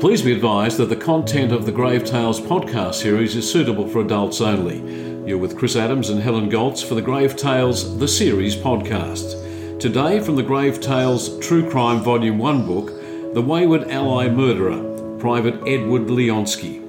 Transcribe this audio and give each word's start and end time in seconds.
Please 0.00 0.22
be 0.22 0.32
advised 0.32 0.78
that 0.78 0.88
the 0.88 0.96
content 0.96 1.52
of 1.52 1.66
the 1.66 1.72
Grave 1.72 2.04
Tales 2.04 2.40
podcast 2.40 2.94
series 2.94 3.36
is 3.36 3.52
suitable 3.52 3.86
for 3.86 4.00
adults 4.00 4.40
only. 4.40 4.78
You're 5.28 5.36
with 5.36 5.58
Chris 5.58 5.76
Adams 5.76 6.08
and 6.08 6.22
Helen 6.22 6.48
Goltz 6.48 6.82
for 6.82 6.94
the 6.94 7.02
Grave 7.02 7.36
Tales 7.36 7.98
The 7.98 8.08
Series 8.08 8.56
podcast. 8.56 9.78
Today, 9.78 10.18
from 10.18 10.36
the 10.36 10.42
Grave 10.42 10.80
Tales 10.80 11.38
True 11.40 11.68
Crime 11.68 12.00
Volume 12.00 12.38
1 12.38 12.66
book, 12.66 13.34
The 13.34 13.42
Wayward 13.42 13.90
Ally 13.90 14.30
Murderer, 14.30 15.18
Private 15.18 15.56
Edward 15.68 16.06
Leonski. 16.06 16.80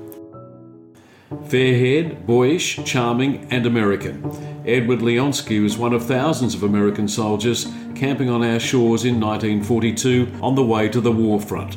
Fair 1.50 1.78
haired, 1.78 2.25
boyish, 2.25 2.82
charming, 2.86 3.46
and 3.52 3.66
American. 3.66 4.23
Edward 4.66 5.00
Leonski 5.00 5.62
was 5.62 5.78
one 5.78 5.91
of 5.91 6.05
thousands 6.05 6.55
of 6.55 6.64
American 6.64 7.09
soldiers 7.09 7.68
camping 7.93 8.30
on 8.30 8.41
our 8.41 8.59
shores 8.59 9.04
in 9.04 9.20
1942 9.20 10.32
on 10.41 10.55
the 10.55 10.64
way 10.64 10.88
to 10.88 11.02
the 11.02 11.12
war 11.12 11.41
front. 11.41 11.75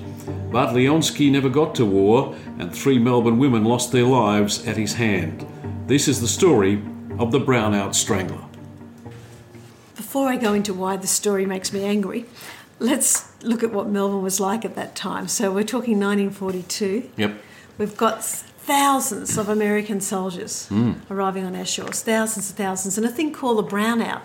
But 0.50 0.74
Leonski 0.74 1.30
never 1.30 1.48
got 1.48 1.74
to 1.76 1.84
war, 1.84 2.34
and 2.58 2.74
three 2.74 2.98
Melbourne 2.98 3.38
women 3.38 3.64
lost 3.64 3.92
their 3.92 4.04
lives 4.04 4.66
at 4.66 4.76
his 4.76 4.94
hand. 4.94 5.46
This 5.86 6.08
is 6.08 6.20
the 6.20 6.28
story 6.28 6.82
of 7.18 7.32
the 7.32 7.40
Brownout 7.40 7.94
Strangler. 7.94 8.44
Before 9.96 10.28
I 10.28 10.36
go 10.36 10.54
into 10.54 10.72
why 10.72 10.96
the 10.96 11.06
story 11.06 11.46
makes 11.46 11.72
me 11.72 11.84
angry, 11.84 12.26
let's 12.78 13.32
look 13.42 13.62
at 13.62 13.72
what 13.72 13.88
Melbourne 13.88 14.22
was 14.22 14.40
like 14.40 14.64
at 14.64 14.74
that 14.76 14.94
time. 14.94 15.28
So 15.28 15.52
we're 15.52 15.64
talking 15.64 15.98
1942. 15.98 17.10
Yep. 17.16 17.42
We've 17.78 17.96
got 17.96 18.24
thousands 18.24 19.36
of 19.36 19.48
American 19.48 20.00
soldiers 20.00 20.68
hmm. 20.68 20.92
arriving 21.10 21.44
on 21.44 21.54
our 21.54 21.66
shores, 21.66 22.02
thousands 22.02 22.48
and 22.50 22.56
thousands, 22.56 22.96
and 22.96 23.06
a 23.06 23.10
thing 23.10 23.32
called 23.32 23.58
the 23.58 23.70
brownout. 23.70 24.22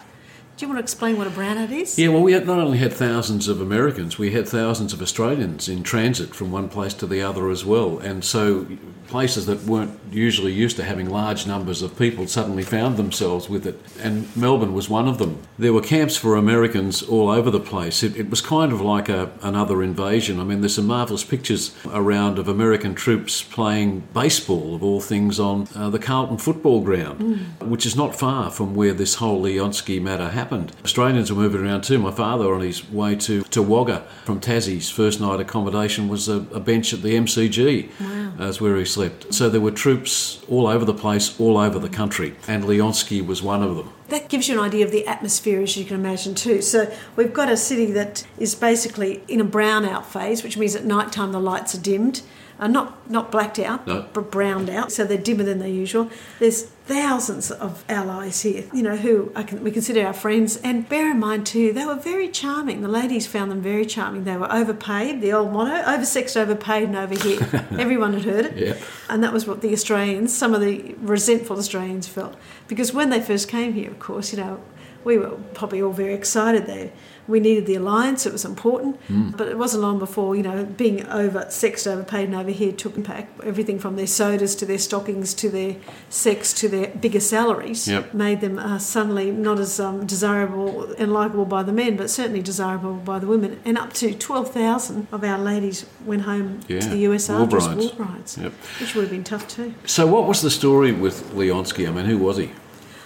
Do 0.59 0.65
you 0.65 0.73
want 0.73 0.79
to 0.79 0.83
explain 0.83 1.17
what 1.17 1.25
a 1.25 1.29
brownout 1.29 1.71
is? 1.71 1.97
Yeah, 1.97 2.09
well, 2.09 2.21
we 2.21 2.33
had 2.33 2.45
not 2.45 2.59
only 2.59 2.79
had 2.79 2.91
thousands 2.91 3.47
of 3.47 3.61
Americans, 3.61 4.19
we 4.19 4.31
had 4.31 4.45
thousands 4.45 4.91
of 4.91 5.01
Australians 5.01 5.69
in 5.69 5.83
transit 5.83 6.35
from 6.35 6.51
one 6.51 6.67
place 6.67 6.93
to 6.95 7.07
the 7.07 7.21
other 7.21 7.49
as 7.49 7.63
well. 7.63 7.97
And 7.99 8.25
so 8.25 8.67
places 9.07 9.45
that 9.45 9.63
weren't 9.63 9.97
usually 10.11 10.51
used 10.51 10.75
to 10.75 10.83
having 10.83 11.09
large 11.09 11.47
numbers 11.47 11.81
of 11.81 11.97
people 11.97 12.27
suddenly 12.27 12.61
found 12.61 12.97
themselves 12.97 13.47
with 13.47 13.65
it. 13.65 13.79
And 14.01 14.35
Melbourne 14.35 14.73
was 14.73 14.89
one 14.89 15.07
of 15.07 15.17
them. 15.17 15.41
There 15.57 15.71
were 15.71 15.81
camps 15.81 16.17
for 16.17 16.35
Americans 16.35 17.03
all 17.03 17.29
over 17.29 17.49
the 17.49 17.61
place. 17.61 18.03
It, 18.03 18.17
it 18.17 18.29
was 18.29 18.41
kind 18.41 18.73
of 18.73 18.81
like 18.81 19.07
a, 19.07 19.31
another 19.41 19.81
invasion. 19.81 20.41
I 20.41 20.43
mean, 20.43 20.59
there's 20.59 20.75
some 20.75 20.87
marvellous 20.87 21.23
pictures 21.23 21.73
around 21.87 22.37
of 22.37 22.49
American 22.49 22.95
troops 22.95 23.41
playing 23.41 24.01
baseball, 24.13 24.75
of 24.75 24.83
all 24.83 24.99
things, 24.99 25.39
on 25.39 25.69
uh, 25.73 25.89
the 25.89 25.99
Carlton 25.99 26.37
football 26.37 26.81
ground, 26.81 27.47
which 27.61 27.85
is 27.85 27.95
not 27.95 28.13
far 28.13 28.51
from 28.51 28.75
where 28.75 28.93
this 28.93 29.15
whole 29.15 29.41
Leonski 29.41 30.01
matter 30.01 30.27
happened. 30.29 30.48
Australians 30.51 31.31
were 31.31 31.41
moving 31.41 31.61
around 31.61 31.83
too. 31.83 31.99
My 31.99 32.11
father, 32.11 32.53
on 32.53 32.61
his 32.61 32.89
way 32.89 33.15
to, 33.17 33.43
to 33.43 33.61
Wagga 33.61 34.01
from 34.25 34.39
Tassie's 34.39 34.89
first 34.89 35.19
night 35.21 35.39
accommodation, 35.39 36.07
was 36.07 36.27
a, 36.27 36.37
a 36.53 36.59
bench 36.59 36.93
at 36.93 37.01
the 37.01 37.13
MCG. 37.15 37.89
Wow. 37.99 38.33
That's 38.37 38.61
where 38.61 38.77
he 38.77 38.85
slept. 38.85 39.33
So 39.33 39.49
there 39.49 39.61
were 39.61 39.71
troops 39.71 40.41
all 40.49 40.67
over 40.67 40.85
the 40.85 40.93
place, 40.93 41.39
all 41.39 41.57
over 41.57 41.77
the 41.79 41.89
country, 41.89 42.35
and 42.47 42.63
Leonski 42.63 43.25
was 43.25 43.41
one 43.43 43.61
of 43.63 43.75
them. 43.75 43.91
That 44.09 44.29
gives 44.29 44.47
you 44.47 44.55
an 44.57 44.65
idea 44.65 44.85
of 44.85 44.91
the 44.91 45.05
atmosphere, 45.05 45.61
as 45.61 45.77
you 45.77 45.85
can 45.85 45.95
imagine, 45.95 46.33
too. 46.35 46.61
So 46.61 46.91
we've 47.15 47.33
got 47.33 47.49
a 47.49 47.57
city 47.57 47.91
that 47.91 48.25
is 48.37 48.55
basically 48.55 49.21
in 49.27 49.39
a 49.41 49.45
brownout 49.45 50.05
phase, 50.05 50.43
which 50.43 50.57
means 50.57 50.75
at 50.75 50.85
night 50.85 51.11
time 51.11 51.31
the 51.31 51.39
lights 51.39 51.75
are 51.75 51.81
dimmed. 51.81 52.21
Uh, 52.59 52.67
not 52.67 53.09
not 53.09 53.31
blacked 53.31 53.57
out, 53.57 53.87
No. 53.87 54.05
but 54.11 54.29
browned 54.31 54.69
out, 54.69 54.91
so 54.91 55.05
they're 55.05 55.17
dimmer 55.17 55.43
than 55.43 55.59
they 55.59 55.71
usual. 55.71 56.09
There's 56.39 56.63
thousands 56.89 57.51
of 57.51 57.85
allies 57.87 58.41
here, 58.41 58.63
you 58.73 58.81
know, 58.81 58.95
who 58.95 59.31
I 59.35 59.43
can, 59.43 59.63
we 59.63 59.69
consider 59.69 60.07
our 60.07 60.13
friends. 60.13 60.57
And 60.57 60.89
bear 60.89 61.11
in 61.11 61.19
mind 61.19 61.45
too, 61.45 61.71
they 61.71 61.85
were 61.85 61.95
very 61.95 62.27
charming. 62.27 62.81
The 62.81 62.87
ladies 62.87 63.27
found 63.27 63.51
them 63.51 63.61
very 63.61 63.85
charming. 63.85 64.23
They 64.23 64.35
were 64.35 64.51
overpaid, 64.51 65.21
the 65.21 65.31
old 65.31 65.53
motto: 65.53 65.83
oversexed, 65.83 66.35
overpaid, 66.35 66.89
and 66.89 66.97
over 66.97 67.13
here. 67.13 67.39
Everyone 67.79 68.13
had 68.13 68.23
heard 68.23 68.45
it. 68.47 68.57
Yeah. 68.57 68.77
And 69.07 69.23
that 69.23 69.31
was 69.31 69.45
what 69.45 69.61
the 69.61 69.71
Australians, 69.71 70.35
some 70.35 70.55
of 70.55 70.61
the 70.61 70.95
resentful 70.99 71.57
Australians 71.59 72.07
felt. 72.07 72.35
Because 72.67 72.91
when 72.91 73.11
they 73.11 73.21
first 73.21 73.47
came 73.47 73.73
here, 73.73 73.91
of 73.91 73.99
course, 73.99 74.33
you 74.33 74.39
know, 74.39 74.59
we 75.09 75.17
were 75.17 75.35
probably 75.59 75.81
all 75.81 75.91
very 76.03 76.13
excited. 76.21 76.61
They, 76.67 76.91
we 77.27 77.39
needed 77.39 77.65
the 77.67 77.75
alliance, 77.75 78.25
it 78.25 78.33
was 78.33 78.43
important. 78.43 78.93
But 79.37 79.47
it 79.53 79.57
wasn't 79.63 79.83
long 79.83 79.97
before, 79.99 80.35
you 80.35 80.41
know, 80.49 80.65
being 80.65 81.05
over 81.21 81.45
sexed, 81.49 81.85
overpaid, 81.93 82.25
and 82.29 82.35
over 82.41 82.49
here 82.61 82.71
took 82.71 82.95
impact. 82.97 83.27
Everything 83.51 83.77
from 83.79 83.95
their 83.97 84.07
sodas 84.07 84.55
to 84.59 84.65
their 84.65 84.79
stockings 84.79 85.33
to 85.35 85.47
their 85.49 85.75
sex 86.09 86.53
to 86.61 86.67
their 86.69 86.87
bigger 87.05 87.19
salaries 87.19 87.87
Yep. 87.87 88.13
made 88.15 88.39
them 88.41 88.57
uh, 88.57 88.79
suddenly 88.79 89.27
not 89.31 89.59
as 89.59 89.79
um, 89.79 90.07
desirable 90.07 90.91
and 90.97 91.13
likable 91.13 91.45
by 91.45 91.61
the 91.69 91.71
men, 91.73 91.97
but 91.97 92.09
certainly 92.09 92.41
desirable 92.41 92.93
by 92.93 93.19
the 93.19 93.27
women. 93.27 93.59
And 93.63 93.77
up 93.77 93.93
to 94.01 94.13
12,000 94.13 95.07
of 95.11 95.23
our 95.23 95.37
ladies 95.51 95.85
went 96.05 96.23
home 96.23 96.61
Yeah, 96.67 96.79
to 96.79 96.89
the 96.89 96.97
US 97.09 97.29
war 97.29 97.41
after 97.43 97.57
brides. 97.57 97.75
war 97.85 97.91
brides, 98.07 98.37
Yep. 98.41 98.53
which 98.79 98.95
would 98.95 99.01
have 99.03 99.11
been 99.11 99.23
tough 99.23 99.47
too. 99.47 99.73
So, 99.85 100.07
what 100.07 100.27
was 100.27 100.41
the 100.41 100.49
story 100.51 100.91
with 100.91 101.15
Leonski? 101.35 101.87
I 101.87 101.91
mean, 101.91 102.05
who 102.05 102.17
was 102.17 102.37
he? 102.37 102.49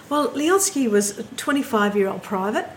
Well, 0.08 0.28
Leonski 0.30 0.88
was 0.88 1.18
a 1.18 1.22
25 1.22 1.96
year 1.96 2.08
old 2.08 2.22
private. 2.22 2.68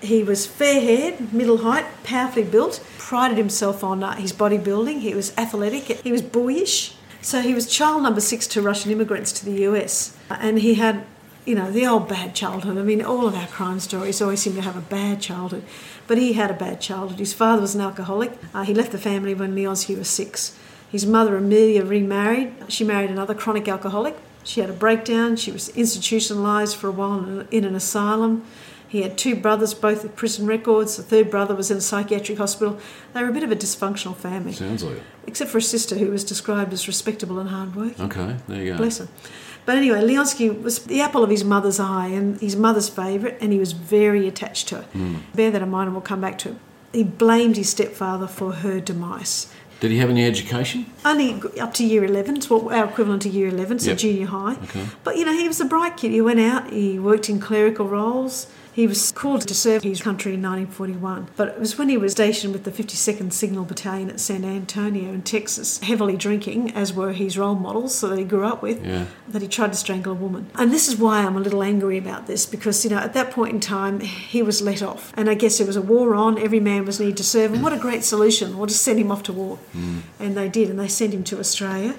He 0.00 0.22
was 0.22 0.46
fair 0.46 0.80
haired, 0.80 1.32
middle 1.32 1.58
height, 1.58 1.84
powerfully 2.04 2.44
built, 2.44 2.82
prided 2.96 3.36
himself 3.36 3.84
on 3.84 4.02
uh, 4.02 4.14
his 4.16 4.32
bodybuilding. 4.32 5.00
He 5.00 5.14
was 5.14 5.36
athletic, 5.36 5.84
he 6.02 6.12
was 6.12 6.22
boyish. 6.22 6.94
So 7.22 7.42
he 7.42 7.52
was 7.52 7.66
child 7.66 8.02
number 8.02 8.20
six 8.20 8.46
to 8.48 8.62
Russian 8.62 8.90
immigrants 8.92 9.30
to 9.32 9.44
the 9.44 9.64
US. 9.64 10.16
And 10.30 10.60
he 10.60 10.74
had, 10.74 11.04
you 11.44 11.54
know, 11.54 11.70
the 11.70 11.86
old 11.86 12.08
bad 12.08 12.34
childhood. 12.34 12.78
I 12.78 12.82
mean, 12.82 13.02
all 13.02 13.26
of 13.26 13.34
our 13.34 13.46
crime 13.48 13.78
stories 13.78 14.22
always 14.22 14.40
seem 14.40 14.54
to 14.54 14.62
have 14.62 14.76
a 14.76 14.80
bad 14.80 15.20
childhood. 15.20 15.64
But 16.06 16.16
he 16.16 16.32
had 16.32 16.50
a 16.50 16.54
bad 16.54 16.80
childhood. 16.80 17.18
His 17.18 17.34
father 17.34 17.60
was 17.60 17.74
an 17.74 17.82
alcoholic. 17.82 18.32
Uh, 18.54 18.62
he 18.62 18.72
left 18.72 18.92
the 18.92 18.98
family 18.98 19.34
when 19.34 19.54
Leonski 19.54 19.98
was 19.98 20.08
six. 20.08 20.56
His 20.90 21.04
mother, 21.04 21.36
Amelia, 21.36 21.84
remarried. 21.84 22.54
She 22.68 22.84
married 22.84 23.10
another 23.10 23.34
chronic 23.34 23.68
alcoholic. 23.68 24.16
She 24.50 24.60
had 24.60 24.68
a 24.68 24.72
breakdown. 24.72 25.36
She 25.36 25.52
was 25.52 25.68
institutionalised 25.76 26.74
for 26.74 26.88
a 26.88 26.90
while 26.90 27.44
in- 27.52 27.64
an 27.64 27.76
asylum. 27.76 28.42
He 28.88 29.02
had 29.02 29.16
two 29.16 29.36
brothers, 29.36 29.74
both 29.74 30.02
with 30.02 30.16
prison 30.16 30.44
records. 30.44 30.96
The 30.96 31.04
third 31.04 31.30
brother 31.30 31.54
was 31.54 31.70
in 31.70 31.76
a 31.76 31.80
psychiatric 31.80 32.36
hospital. 32.38 32.76
They 33.14 33.22
were 33.22 33.28
a 33.28 33.32
bit 33.32 33.44
of 33.44 33.52
a 33.52 33.54
dysfunctional 33.56 34.16
family, 34.16 34.52
Sounds 34.52 34.82
like 34.82 34.96
it. 34.96 35.02
except 35.28 35.52
for 35.52 35.58
a 35.58 35.62
sister 35.62 35.94
who 35.96 36.10
was 36.10 36.24
described 36.24 36.72
as 36.72 36.88
respectable 36.88 37.38
and 37.38 37.50
hardworking. 37.50 38.04
Okay, 38.06 38.34
there 38.48 38.60
you 38.64 38.72
go. 38.72 38.78
Bless 38.78 38.98
her. 38.98 39.06
But 39.66 39.76
anyway, 39.76 40.00
Leonski 40.02 40.60
was 40.60 40.80
the 40.80 41.00
apple 41.00 41.22
of 41.22 41.30
his 41.30 41.44
mother's 41.44 41.78
eye 41.78 42.08
and 42.08 42.40
his 42.40 42.56
mother's 42.56 42.88
favourite, 42.88 43.36
and 43.40 43.52
he 43.52 43.60
was 43.60 43.70
very 43.70 44.26
attached 44.26 44.66
to 44.70 44.76
her. 44.78 44.82
Hmm. 44.94 45.14
Bear 45.32 45.52
that 45.52 45.62
in 45.62 45.70
mind, 45.70 45.86
and 45.86 45.94
we'll 45.94 46.02
come 46.02 46.20
back 46.20 46.38
to 46.38 46.48
it. 46.48 46.56
He 46.92 47.04
blamed 47.04 47.56
his 47.56 47.68
stepfather 47.68 48.26
for 48.26 48.50
her 48.50 48.80
demise. 48.80 49.46
Did 49.80 49.90
he 49.90 49.96
have 49.98 50.10
any 50.10 50.24
education? 50.26 50.86
Only 51.06 51.40
up 51.58 51.72
to 51.74 51.84
year 51.84 52.04
11, 52.04 52.36
it's 52.36 52.50
our 52.50 52.84
equivalent 52.84 53.22
to 53.22 53.30
year 53.30 53.48
11, 53.48 53.78
so 53.78 53.90
Yep. 53.90 53.98
junior 53.98 54.26
high. 54.26 54.56
Okay. 54.64 54.84
But 55.02 55.16
you 55.16 55.24
know, 55.24 55.32
he 55.32 55.48
was 55.48 55.60
a 55.60 55.64
bright 55.64 55.96
kid. 55.96 56.12
He 56.12 56.20
went 56.20 56.38
out, 56.40 56.70
he 56.70 56.98
worked 56.98 57.30
in 57.30 57.40
clerical 57.40 57.86
roles. 57.88 58.46
He 58.72 58.86
was 58.86 59.10
called 59.10 59.46
to 59.48 59.54
serve 59.54 59.82
his 59.82 60.00
country 60.00 60.34
in 60.34 60.42
1941. 60.42 61.28
But 61.36 61.48
it 61.48 61.58
was 61.58 61.76
when 61.76 61.88
he 61.88 61.96
was 61.96 62.12
stationed 62.12 62.52
with 62.52 62.64
the 62.64 62.70
52nd 62.70 63.32
Signal 63.32 63.64
Battalion 63.64 64.08
at 64.10 64.20
San 64.20 64.44
Antonio 64.44 65.12
in 65.12 65.22
Texas, 65.22 65.78
heavily 65.80 66.16
drinking, 66.16 66.70
as 66.72 66.92
were 66.92 67.12
his 67.12 67.36
role 67.36 67.56
models 67.56 67.94
so 67.94 68.08
that 68.08 68.18
he 68.18 68.24
grew 68.24 68.44
up 68.44 68.62
with, 68.62 68.84
Yeah. 68.84 69.06
that 69.28 69.42
he 69.42 69.48
tried 69.48 69.72
to 69.72 69.78
strangle 69.78 70.12
a 70.12 70.14
woman. 70.14 70.46
And 70.54 70.72
this 70.72 70.86
is 70.86 70.96
why 70.96 71.18
I'm 71.24 71.36
a 71.36 71.40
little 71.40 71.62
angry 71.62 71.98
about 71.98 72.26
this 72.28 72.46
because, 72.46 72.84
you 72.84 72.90
know, 72.90 72.98
at 72.98 73.12
that 73.14 73.32
point 73.32 73.52
in 73.54 73.60
time, 73.60 74.00
he 74.00 74.42
was 74.42 74.62
let 74.62 74.82
off. 74.82 75.12
And 75.16 75.28
I 75.28 75.34
guess 75.34 75.58
there 75.58 75.66
was 75.66 75.76
a 75.76 75.82
war 75.82 76.14
on, 76.14 76.38
every 76.38 76.60
man 76.60 76.84
was 76.84 77.00
needed 77.00 77.16
to 77.18 77.24
serve. 77.24 77.52
And 77.52 77.62
what 77.64 77.72
a 77.72 77.78
great 77.78 78.04
solution. 78.04 78.56
We'll 78.56 78.66
just 78.66 78.82
send 78.82 79.00
him 79.00 79.10
off 79.10 79.24
to 79.24 79.32
war. 79.32 79.56
Hmm. 79.72 79.98
And 80.20 80.36
they 80.36 80.48
did, 80.48 80.70
and 80.70 80.78
they 80.78 80.88
sent 80.88 81.12
him 81.12 81.24
to 81.24 81.40
Australia. 81.40 81.96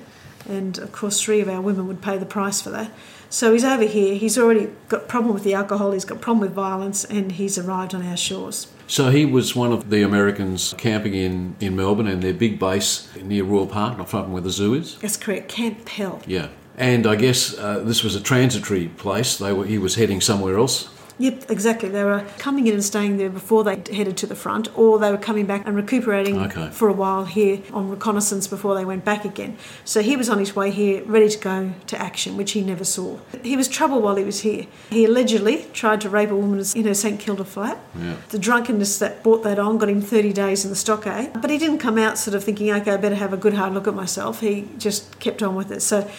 And 0.49 0.77
of 0.79 0.91
course, 0.91 1.21
three 1.21 1.41
of 1.41 1.47
our 1.49 1.61
women 1.61 1.85
would 1.87 2.01
pay 2.01 2.17
the 2.17 2.25
price 2.25 2.61
for 2.61 2.69
that. 2.71 2.91
So 3.31 3.53
he's 3.53 3.63
over 3.63 3.85
here. 3.85 4.15
He's 4.15 4.37
already 4.37 4.69
got 4.89 5.07
problem 5.07 5.33
with 5.33 5.43
the 5.43 5.53
alcohol. 5.53 5.93
He's 5.93 6.03
got 6.03 6.19
problem 6.19 6.41
with 6.41 6.51
violence, 6.51 7.05
and 7.05 7.31
he's 7.31 7.57
arrived 7.57 7.95
on 7.95 8.05
our 8.05 8.17
shores. 8.17 8.67
So 8.87 9.09
he 9.09 9.25
was 9.25 9.55
one 9.55 9.71
of 9.71 9.89
the 9.89 10.03
Americans 10.03 10.75
camping 10.77 11.13
in, 11.13 11.55
in 11.61 11.77
Melbourne 11.77 12.07
and 12.07 12.21
their 12.21 12.33
big 12.33 12.59
base 12.59 13.07
near 13.15 13.45
Royal 13.45 13.67
Park, 13.67 13.97
not 13.97 14.09
far 14.09 14.23
from 14.23 14.33
where 14.33 14.41
the 14.41 14.49
zoo 14.49 14.73
is. 14.73 14.97
That's 14.97 15.15
correct. 15.15 15.47
Camp 15.47 15.85
Pell. 15.85 16.21
Yeah. 16.27 16.49
And 16.77 17.07
I 17.07 17.15
guess 17.15 17.57
uh, 17.57 17.79
this 17.79 18.03
was 18.03 18.17
a 18.17 18.21
transitory 18.21 18.89
place. 18.89 19.37
They 19.37 19.53
were, 19.53 19.65
he 19.65 19.77
was 19.77 19.95
heading 19.95 20.19
somewhere 20.19 20.57
else. 20.57 20.89
Yep, 21.19 21.51
exactly. 21.51 21.89
They 21.89 22.03
were 22.03 22.25
coming 22.37 22.67
in 22.67 22.73
and 22.73 22.83
staying 22.83 23.17
there 23.17 23.29
before 23.29 23.63
they 23.63 23.75
headed 23.93 24.17
to 24.17 24.27
the 24.27 24.35
front, 24.35 24.69
or 24.77 24.97
they 24.99 25.11
were 25.11 25.17
coming 25.17 25.45
back 25.45 25.67
and 25.67 25.75
recuperating 25.75 26.39
Okay. 26.39 26.69
for 26.71 26.87
a 26.89 26.93
while 26.93 27.25
here 27.25 27.59
on 27.73 27.89
reconnaissance 27.89 28.47
before 28.47 28.75
they 28.75 28.85
went 28.85 29.05
back 29.05 29.23
again. 29.25 29.57
So 29.85 30.01
he 30.01 30.15
was 30.17 30.29
on 30.29 30.39
his 30.39 30.55
way 30.55 30.71
here, 30.71 31.03
ready 31.05 31.29
to 31.29 31.37
go 31.37 31.73
to 31.87 32.01
action, 32.01 32.37
which 32.37 32.51
he 32.53 32.61
never 32.61 32.83
saw. 32.83 33.17
He 33.43 33.55
was 33.55 33.67
trouble 33.67 34.01
while 34.01 34.15
he 34.15 34.23
was 34.23 34.41
here. 34.41 34.65
He 34.89 35.05
allegedly 35.05 35.65
tried 35.73 36.01
to 36.01 36.09
rape 36.09 36.31
a 36.31 36.35
woman 36.35 36.63
in 36.75 36.85
her 36.85 36.93
St 36.93 37.19
Kilda 37.19 37.43
flat. 37.45 37.77
Yeah. 37.99 38.15
The 38.29 38.39
drunkenness 38.39 38.97
that 38.99 39.23
brought 39.23 39.43
that 39.43 39.59
on 39.59 39.77
got 39.77 39.89
him 39.89 40.01
30 40.01 40.33
days 40.33 40.63
in 40.63 40.69
the 40.71 40.75
stockade. 40.75 41.27
Eh? 41.35 41.39
But 41.39 41.49
he 41.49 41.57
didn't 41.57 41.79
come 41.79 41.97
out 41.97 42.17
sort 42.17 42.35
of 42.35 42.43
thinking, 42.43 42.71
okay, 42.71 42.91
I 42.91 42.97
better 42.97 43.15
have 43.15 43.33
a 43.33 43.37
good 43.37 43.53
hard 43.53 43.73
look 43.73 43.87
at 43.87 43.93
myself. 43.93 44.39
He 44.41 44.67
just 44.77 45.19
kept 45.19 45.43
on 45.43 45.55
with 45.55 45.71
it. 45.71 45.81
So 45.81 46.09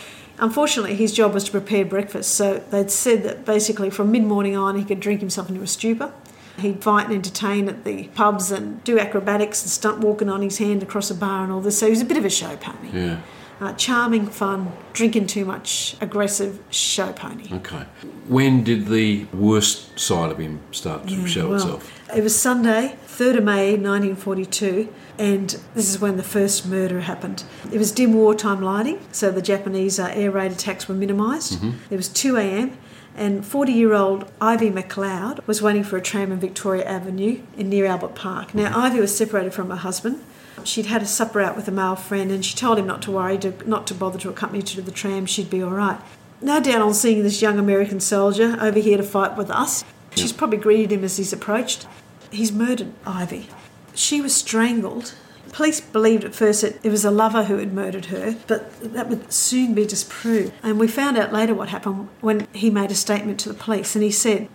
Unfortunately, 0.43 0.97
his 0.97 1.12
job 1.12 1.35
was 1.35 1.44
to 1.44 1.53
prepare 1.53 1.85
breakfast, 1.85 2.35
so 2.35 2.59
they'd 2.71 2.91
said 2.91 3.23
that 3.23 3.44
basically 3.44 3.91
from 3.91 4.11
mid 4.11 4.25
morning 4.25 4.56
on 4.56 4.77
he 4.77 4.85
could 4.85 4.99
drink 4.99 5.21
himself 5.21 5.49
into 5.49 5.62
a 5.62 5.69
stupor. 5.69 6.12
He'd 6.59 6.83
fight 6.83 7.06
and 7.06 7.15
entertain 7.15 7.69
at 7.69 7.85
the 7.85 8.09
pubs 8.09 8.50
and 8.50 8.83
do 8.83 8.99
acrobatics 8.99 9.62
and 9.62 9.71
stunt 9.71 10.00
walking 10.00 10.29
on 10.29 10.43
his 10.43 10.59
hand 10.59 10.83
across 10.83 11.12
a 11.12 11.15
bar 11.15 11.44
and 11.44 11.53
all 11.53 11.61
this. 11.61 11.79
So 11.79 11.87
he 11.87 11.91
was 11.91 12.00
a 12.00 12.05
bit 12.05 12.17
of 12.17 12.25
a 12.25 12.31
show 12.31 12.56
pony. 12.56 12.91
Yeah. 12.93 13.21
Uh, 13.61 13.73
charming, 13.75 14.27
fun, 14.27 14.73
drinking 14.93 15.29
too 15.29 15.44
much, 15.44 15.97
aggressive 16.00 16.59
show 16.71 17.12
pony. 17.12 17.49
Okay. 17.53 17.85
When 18.27 18.65
did 18.65 18.87
the 18.87 19.27
worst 19.33 19.97
side 19.99 20.33
of 20.33 20.39
him 20.39 20.59
start 20.73 21.06
to 21.06 21.27
show 21.29 21.50
well, 21.50 21.55
itself? 21.55 22.00
It 22.17 22.25
was 22.25 22.35
Sunday, 22.39 22.97
3rd 23.12 23.38
of 23.38 23.44
May 23.44 23.73
1942, 23.73 24.93
and 25.19 25.50
this 25.75 25.91
is 25.91 26.00
when 26.00 26.17
the 26.17 26.23
first 26.23 26.67
murder 26.67 27.00
happened. 27.00 27.44
It 27.70 27.76
was 27.76 27.93
dim 27.93 28.14
wartime 28.14 28.62
lighting, 28.62 29.00
so 29.12 29.31
the 29.31 29.43
Japanese 29.43 29.99
uh, 29.99 30.11
air 30.14 30.31
raid 30.31 30.50
attacks 30.50 30.88
were 30.88 30.94
minimised. 30.94 31.59
Mm-hmm. 31.59 31.93
It 31.93 31.97
was 31.97 32.09
2 32.09 32.38
a.m. 32.38 32.79
And 33.14 33.44
40 33.44 33.73
year 33.73 33.93
old 33.93 34.31
Ivy 34.41 34.70
McLeod 34.70 35.47
was 35.47 35.61
waiting 35.61 35.85
for 35.85 35.99
a 35.99 36.00
tram 36.00 36.32
in 36.32 36.41
Victoria 36.41 36.85
Avenue 36.85 37.43
in 37.59 37.69
near 37.69 37.85
Albert 37.85 38.14
Park. 38.14 38.55
Now, 38.55 38.73
Ivy 38.75 39.00
was 39.00 39.15
separated 39.15 39.53
from 39.53 39.69
her 39.69 39.76
husband. 39.76 40.25
She'd 40.65 40.87
had 40.87 41.03
a 41.03 41.06
supper 41.06 41.43
out 41.43 41.55
with 41.55 41.69
a 41.69 41.70
male 41.70 41.97
friend 41.97 42.31
and 42.32 42.43
she 42.43 42.56
told 42.56 42.79
him 42.79 42.87
not 42.87 43.03
to 43.03 43.11
worry, 43.11 43.37
to, 43.38 43.69
not 43.69 43.87
to 43.88 43.94
bother 43.94 44.19
to 44.20 44.31
accompany 44.31 44.61
her 44.61 44.67
to 44.67 44.81
the 44.81 44.91
tram, 44.91 45.26
she'd 45.26 45.50
be 45.50 45.62
all 45.62 45.70
right. 45.70 46.00
No 46.41 46.61
doubt 46.61 46.81
on 46.81 46.94
seeing 46.94 47.23
this 47.23 47.43
young 47.43 47.58
American 47.58 48.00
soldier 48.00 48.56
over 48.61 48.79
here 48.79 48.97
to 48.97 49.03
fight 49.03 49.37
with 49.37 49.50
us, 49.50 49.85
she's 50.15 50.32
probably 50.32 50.58
greeted 50.58 50.91
him 50.91 51.05
as 51.05 51.19
he's 51.19 51.32
approached. 51.32 51.87
He's 52.32 52.50
murdered 52.50 52.94
Ivy. 53.06 53.49
She 53.94 54.23
was 54.23 54.34
strangled. 54.34 55.14
Police 55.52 55.82
believed 55.82 56.25
at 56.25 56.34
first 56.34 56.62
that 56.62 56.82
it 56.82 56.88
was 56.88 57.05
a 57.05 57.11
lover 57.11 57.44
who 57.44 57.58
had 57.58 57.75
murdered 57.75 58.06
her, 58.06 58.37
but 58.46 58.81
that 58.94 59.11
would 59.11 59.31
soon 59.31 59.75
be 59.75 59.84
disproved. 59.84 60.55
And 60.62 60.81
we 60.81 60.88
found 60.88 61.19
out 61.19 61.31
later 61.31 61.55
what 61.55 61.69
happened 61.69 62.08
when 62.23 62.49
he 62.55 62.70
made 62.70 62.90
a 62.90 62.94
statement 62.94 63.38
to 63.40 63.50
the 63.50 63.55
police 63.55 63.94
and 63.94 64.02
he 64.02 64.11
said, 64.11 64.49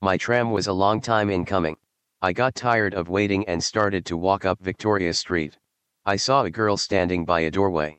My 0.00 0.16
tram 0.16 0.52
was 0.52 0.66
a 0.66 0.72
long 0.72 1.02
time 1.02 1.28
in 1.28 1.44
coming. 1.44 1.76
I 2.22 2.32
got 2.32 2.54
tired 2.54 2.94
of 2.94 3.10
waiting 3.10 3.46
and 3.46 3.62
started 3.62 4.06
to 4.06 4.16
walk 4.16 4.46
up 4.46 4.62
Victoria 4.62 5.12
Street. 5.12 5.58
I 6.06 6.16
saw 6.16 6.44
a 6.44 6.50
girl 6.50 6.78
standing 6.78 7.26
by 7.26 7.40
a 7.40 7.50
doorway. 7.50 7.98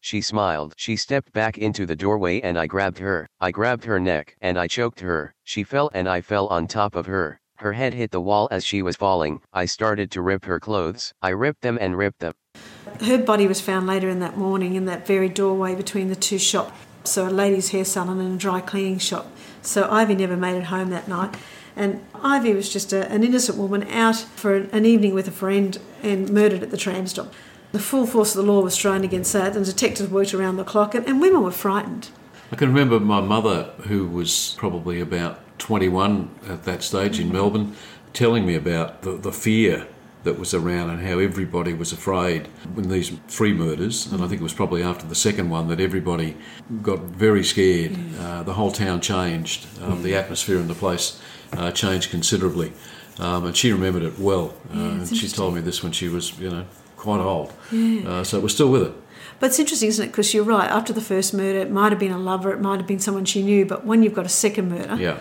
She 0.00 0.20
smiled. 0.20 0.74
She 0.76 0.96
stepped 0.96 1.32
back 1.32 1.56
into 1.56 1.86
the 1.86 1.96
doorway 1.96 2.42
and 2.42 2.58
I 2.58 2.66
grabbed 2.66 2.98
her. 2.98 3.26
I 3.40 3.50
grabbed 3.50 3.84
her 3.84 3.98
neck 3.98 4.36
and 4.42 4.58
I 4.58 4.66
choked 4.66 5.00
her. 5.00 5.32
She 5.42 5.64
fell 5.64 5.90
and 5.94 6.06
I 6.06 6.20
fell 6.20 6.48
on 6.48 6.66
top 6.66 6.94
of 6.94 7.06
her. 7.06 7.40
Her 7.56 7.74
head 7.74 7.94
hit 7.94 8.10
the 8.10 8.20
wall 8.20 8.48
as 8.50 8.64
she 8.64 8.82
was 8.82 8.96
falling. 8.96 9.40
I 9.52 9.66
started 9.66 10.10
to 10.12 10.22
rip 10.22 10.44
her 10.46 10.58
clothes. 10.58 11.14
I 11.22 11.28
ripped 11.28 11.62
them 11.62 11.78
and 11.80 11.96
ripped 11.96 12.18
them. 12.18 12.32
Her 13.00 13.18
body 13.18 13.46
was 13.46 13.60
found 13.60 13.86
later 13.86 14.08
in 14.08 14.20
that 14.20 14.36
morning 14.36 14.74
in 14.74 14.84
that 14.86 15.06
very 15.06 15.28
doorway 15.28 15.74
between 15.74 16.08
the 16.08 16.16
two 16.16 16.38
shops. 16.38 16.72
So 17.04 17.28
a 17.28 17.30
lady's 17.30 17.70
hair 17.70 17.84
salon 17.84 18.20
and 18.20 18.34
a 18.34 18.38
dry 18.38 18.60
cleaning 18.60 18.98
shop. 18.98 19.30
So 19.60 19.88
Ivy 19.90 20.14
never 20.14 20.36
made 20.36 20.56
it 20.56 20.64
home 20.64 20.90
that 20.90 21.08
night. 21.08 21.36
And 21.74 22.04
Ivy 22.14 22.54
was 22.54 22.72
just 22.72 22.92
a, 22.92 23.10
an 23.10 23.24
innocent 23.24 23.58
woman 23.58 23.88
out 23.88 24.16
for 24.16 24.54
an, 24.56 24.70
an 24.72 24.84
evening 24.84 25.14
with 25.14 25.26
a 25.26 25.32
friend 25.32 25.78
and 26.02 26.30
murdered 26.30 26.62
at 26.62 26.70
the 26.70 26.76
tram 26.76 27.06
stop. 27.06 27.32
The 27.72 27.78
full 27.78 28.06
force 28.06 28.36
of 28.36 28.44
the 28.44 28.52
law 28.52 28.60
was 28.60 28.76
thrown 28.76 29.02
against 29.02 29.32
that, 29.32 29.56
and 29.56 29.64
detectives 29.64 30.10
worked 30.10 30.34
around 30.34 30.56
the 30.56 30.64
clock, 30.64 30.94
and, 30.94 31.06
and 31.06 31.20
women 31.20 31.42
were 31.42 31.50
frightened. 31.50 32.10
I 32.52 32.56
can 32.56 32.68
remember 32.68 33.00
my 33.00 33.22
mother, 33.22 33.72
who 33.88 34.06
was 34.06 34.54
probably 34.58 35.00
about 35.00 35.40
21 35.62 36.28
at 36.48 36.64
that 36.64 36.82
stage 36.82 37.20
in 37.20 37.32
Melbourne, 37.32 37.76
telling 38.12 38.44
me 38.44 38.56
about 38.56 39.02
the, 39.02 39.12
the 39.12 39.30
fear 39.30 39.86
that 40.24 40.36
was 40.38 40.52
around 40.54 40.90
and 40.90 41.06
how 41.06 41.18
everybody 41.20 41.72
was 41.72 41.92
afraid 41.92 42.46
when 42.74 42.88
these 42.88 43.10
three 43.28 43.52
murders, 43.52 44.10
and 44.10 44.22
I 44.24 44.26
think 44.26 44.40
it 44.40 44.44
was 44.44 44.52
probably 44.52 44.82
after 44.82 45.06
the 45.06 45.14
second 45.14 45.50
one 45.50 45.68
that 45.68 45.78
everybody 45.80 46.36
got 46.82 46.98
very 47.00 47.44
scared. 47.44 47.96
Uh, 48.18 48.42
the 48.42 48.54
whole 48.54 48.72
town 48.72 49.00
changed, 49.00 49.66
um, 49.82 50.02
the 50.02 50.16
atmosphere 50.16 50.58
in 50.58 50.66
the 50.66 50.74
place 50.74 51.20
uh, 51.52 51.70
changed 51.70 52.10
considerably, 52.10 52.72
um, 53.20 53.46
and 53.46 53.56
she 53.56 53.72
remembered 53.72 54.02
it 54.02 54.18
well. 54.18 54.54
Uh, 54.74 54.78
and 54.78 55.16
she 55.16 55.28
told 55.28 55.54
me 55.54 55.60
this 55.60 55.82
when 55.82 55.92
she 55.92 56.08
was, 56.08 56.36
you 56.40 56.50
know, 56.50 56.66
quite 56.96 57.20
old, 57.20 57.52
uh, 57.72 58.24
so 58.24 58.36
it 58.36 58.42
was 58.42 58.52
still 58.52 58.70
with 58.70 58.82
her. 58.82 58.94
But 59.38 59.46
it's 59.50 59.58
interesting, 59.58 59.88
isn't 59.88 60.04
it? 60.04 60.08
Because 60.08 60.32
you're 60.34 60.44
right. 60.44 60.70
After 60.70 60.92
the 60.92 61.00
first 61.00 61.34
murder, 61.34 61.58
it 61.60 61.70
might 61.70 61.90
have 61.90 61.98
been 61.98 62.12
a 62.12 62.18
lover, 62.18 62.52
it 62.52 62.60
might 62.60 62.76
have 62.78 62.86
been 62.86 63.00
someone 63.00 63.24
she 63.24 63.42
knew. 63.42 63.66
But 63.66 63.84
when 63.84 64.02
you've 64.04 64.14
got 64.14 64.26
a 64.26 64.28
second 64.28 64.68
murder, 64.70 64.94
Yeah, 64.96 65.18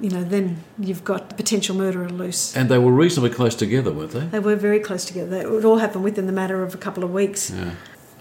you 0.00 0.10
know, 0.10 0.24
then 0.24 0.64
you've 0.78 1.04
got 1.04 1.32
a 1.32 1.34
potential 1.34 1.76
murderer 1.76 2.08
loose. 2.08 2.56
and 2.56 2.68
they 2.68 2.78
were 2.78 2.92
reasonably 2.92 3.30
close 3.30 3.54
together, 3.54 3.92
weren't 3.92 4.12
they? 4.12 4.26
They 4.26 4.38
were 4.40 4.56
very 4.56 4.80
close 4.80 5.04
together. 5.04 5.36
It 5.36 5.50
would 5.50 5.64
all 5.64 5.78
happen 5.78 6.02
within 6.02 6.26
the 6.26 6.32
matter 6.32 6.62
of 6.62 6.74
a 6.74 6.78
couple 6.78 7.04
of 7.04 7.12
weeks. 7.12 7.50
Yeah. 7.50 7.72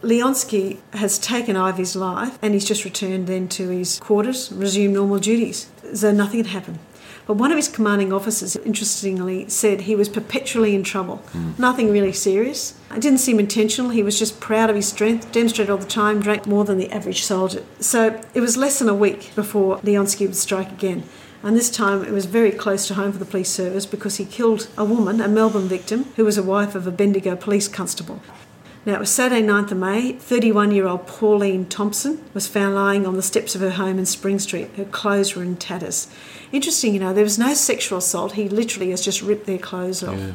Leonski 0.02 0.78
has 0.94 1.20
taken 1.20 1.58
Ivy's 1.58 1.96
life 1.96 2.40
and 2.42 2.54
he's 2.54 2.66
just 2.66 2.86
returned 2.86 3.28
then 3.28 3.48
to 3.50 3.70
his 3.70 4.00
quarters, 4.00 4.52
resumed 4.52 4.94
normal 4.94 5.20
duties, 5.20 5.70
as 5.92 6.02
though 6.02 6.14
nothing 6.14 6.40
had 6.40 6.48
happened. 6.48 6.80
But 7.28 7.36
one 7.36 7.52
of 7.52 7.58
his 7.58 7.68
commanding 7.68 8.12
officers, 8.12 8.56
interestingly, 8.56 9.48
said 9.50 9.82
he 9.82 9.96
was 9.96 10.10
perpetually 10.10 10.74
in 10.74 10.84
trouble. 10.84 11.18
Hmm. 11.32 11.52
Nothing 11.60 11.92
really 11.92 12.12
serious. 12.14 12.74
It 12.96 13.02
didn't 13.02 13.20
seem 13.20 13.40
intentional. 13.40 13.92
He 13.92 14.02
was 14.02 14.18
just 14.18 14.40
proud 14.40 14.72
of 14.72 14.76
his 14.76 14.88
strength, 14.88 15.32
demonstrated 15.32 15.70
all 15.70 15.78
the 15.78 15.86
time, 15.86 16.22
drank 16.22 16.48
more 16.48 16.66
than 16.66 16.80
the 16.80 16.90
average 16.92 17.22
soldier. 17.22 17.62
So 17.80 18.20
it 18.34 18.42
was 18.42 18.58
less 18.58 18.80
than 18.80 18.90
a 18.90 18.96
week 18.96 19.36
before 19.36 19.78
Leonski 19.82 20.26
would 20.26 20.36
strike 20.36 20.72
again. 20.72 21.04
And 21.42 21.56
this 21.56 21.70
time 21.70 22.04
it 22.04 22.12
was 22.12 22.26
very 22.26 22.52
close 22.52 22.88
to 22.88 22.96
home 22.96 23.12
for 23.14 23.18
the 23.18 23.26
police 23.26 23.50
service 23.50 23.86
because 23.86 24.18
he 24.18 24.26
killed 24.26 24.68
a 24.78 24.84
woman, 24.84 25.22
a 25.22 25.28
Melbourne 25.28 25.68
victim, 25.68 26.06
who 26.16 26.26
was 26.26 26.38
a 26.38 26.44
wife 26.44 26.76
of 26.76 26.86
a 26.86 26.92
Bendigo 26.92 27.36
police 27.36 27.68
constable. 27.68 28.22
Now, 28.86 28.96
it 28.96 29.00
was 29.00 29.10
Saturday, 29.10 29.46
9th 29.46 29.72
of 29.72 29.78
May. 29.78 30.14
31 30.14 30.72
year 30.72 30.88
old 30.88 31.06
Pauline 31.06 31.66
Thompson 31.66 32.24
was 32.34 32.48
found 32.48 32.76
lying 32.76 33.06
on 33.06 33.16
the 33.16 33.22
steps 33.22 33.54
of 33.54 33.62
her 33.62 33.72
home 33.72 34.00
in 34.00 34.06
Spring 34.06 34.40
Street. 34.40 34.70
Her 34.78 34.86
clothes 34.86 35.36
were 35.36 35.44
in 35.44 35.58
tatters. 35.58 36.08
Interesting, 36.52 36.94
you 36.94 37.00
know, 37.00 37.14
there 37.14 37.24
was 37.24 37.38
no 37.38 37.54
sexual 37.54 37.98
assault. 37.98 38.34
He 38.34 38.48
literally 38.48 38.92
has 38.92 39.04
just 39.04 39.22
ripped 39.22 39.46
their 39.46 39.58
clothes 39.58 40.02
off. 40.02 40.18
Yeah. 40.18 40.32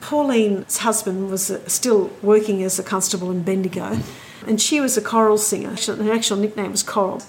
Pauline's 0.00 0.78
husband 0.78 1.30
was 1.30 1.50
uh, 1.50 1.66
still 1.66 2.10
working 2.22 2.62
as 2.62 2.78
a 2.78 2.82
constable 2.82 3.30
in 3.30 3.42
Bendigo, 3.42 3.98
and 4.46 4.60
she 4.60 4.80
was 4.80 4.96
a 4.96 5.02
choral 5.02 5.38
singer. 5.38 5.74
Her 5.74 6.12
actual 6.12 6.36
nickname 6.36 6.70
was 6.70 6.82
Coral. 6.82 7.22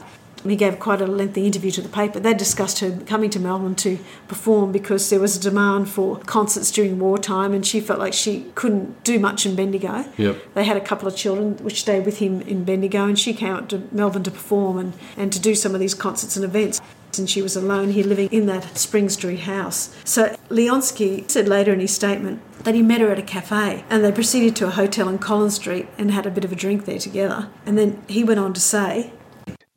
He 0.43 0.55
gave 0.55 0.79
quite 0.79 1.01
a 1.01 1.07
lengthy 1.07 1.45
interview 1.45 1.71
to 1.71 1.81
the 1.81 1.89
paper. 1.89 2.19
They 2.19 2.33
discussed 2.33 2.79
her 2.79 2.97
coming 3.05 3.29
to 3.31 3.39
Melbourne 3.39 3.75
to 3.75 3.99
perform 4.27 4.71
because 4.71 5.09
there 5.09 5.19
was 5.19 5.35
a 5.35 5.39
demand 5.39 5.89
for 5.89 6.19
concerts 6.19 6.71
during 6.71 6.99
wartime, 6.99 7.53
and 7.53 7.65
she 7.65 7.81
felt 7.81 7.99
like 7.99 8.13
she 8.13 8.45
couldn't 8.55 9.03
do 9.03 9.19
much 9.19 9.45
in 9.45 9.55
Bendigo. 9.55 10.05
Yep. 10.17 10.53
They 10.53 10.63
had 10.63 10.77
a 10.77 10.81
couple 10.81 11.07
of 11.07 11.15
children 11.15 11.57
which 11.57 11.81
stayed 11.81 12.05
with 12.05 12.19
him 12.19 12.41
in 12.41 12.63
Bendigo, 12.63 13.05
and 13.05 13.19
she 13.19 13.33
came 13.33 13.53
out 13.53 13.69
to 13.69 13.87
Melbourne 13.91 14.23
to 14.23 14.31
perform 14.31 14.77
and, 14.77 14.93
and 15.17 15.33
to 15.33 15.39
do 15.39 15.55
some 15.55 15.73
of 15.73 15.79
these 15.79 15.93
concerts 15.93 16.35
and 16.35 16.45
events. 16.45 16.79
And 17.17 17.29
she 17.29 17.41
was 17.41 17.55
alone 17.55 17.89
here 17.89 18.05
living 18.05 18.29
in 18.31 18.45
that 18.45 18.77
Spring 18.77 19.09
Street 19.09 19.41
house. 19.41 19.93
So 20.05 20.37
Leonski 20.49 21.29
said 21.29 21.47
later 21.47 21.73
in 21.73 21.79
his 21.79 21.91
statement 21.91 22.39
that 22.63 22.75
he 22.75 22.83
met 22.83 23.01
her 23.01 23.09
at 23.09 23.17
a 23.17 23.23
cafe 23.23 23.83
and 23.89 24.03
they 24.03 24.11
proceeded 24.11 24.55
to 24.57 24.67
a 24.67 24.69
hotel 24.69 25.09
in 25.09 25.17
Collins 25.17 25.55
Street 25.55 25.87
and 25.97 26.11
had 26.11 26.27
a 26.27 26.29
bit 26.29 26.45
of 26.45 26.51
a 26.51 26.55
drink 26.55 26.85
there 26.85 26.99
together. 26.99 27.49
And 27.65 27.79
then 27.79 28.03
he 28.07 28.23
went 28.23 28.39
on 28.39 28.53
to 28.53 28.61
say, 28.61 29.11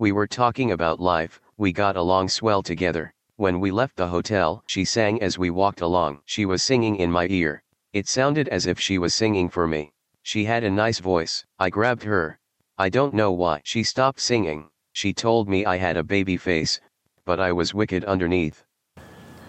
We 0.02 0.10
were 0.10 0.26
talking 0.26 0.72
about 0.72 0.98
life, 0.98 1.40
we 1.58 1.72
got 1.72 1.94
along 1.94 2.30
swell 2.30 2.60
together. 2.60 3.14
When 3.36 3.60
we 3.60 3.70
left 3.70 3.94
the 3.94 4.08
hotel, 4.08 4.64
she 4.66 4.84
sang 4.84 5.22
as 5.22 5.38
we 5.38 5.48
walked 5.48 5.80
along. 5.80 6.22
She 6.24 6.44
was 6.44 6.60
singing 6.60 6.96
in 6.96 7.08
my 7.08 7.28
ear. 7.30 7.62
It 7.92 8.08
sounded 8.08 8.48
as 8.48 8.66
if 8.66 8.80
she 8.80 8.98
was 8.98 9.14
singing 9.14 9.48
for 9.48 9.68
me. 9.68 9.92
She 10.24 10.44
had 10.44 10.64
a 10.64 10.70
nice 10.72 10.98
voice. 10.98 11.44
I 11.56 11.70
grabbed 11.70 12.02
her. 12.02 12.40
I 12.76 12.88
don't 12.88 13.14
know 13.14 13.30
why. 13.30 13.60
She 13.62 13.84
stopped 13.84 14.18
singing. 14.18 14.70
She 14.92 15.14
told 15.14 15.48
me 15.48 15.64
I 15.64 15.76
had 15.76 15.96
a 15.96 16.02
baby 16.02 16.36
face, 16.36 16.80
but 17.24 17.38
I 17.38 17.52
was 17.52 17.72
wicked 17.72 18.04
underneath. 18.04 18.64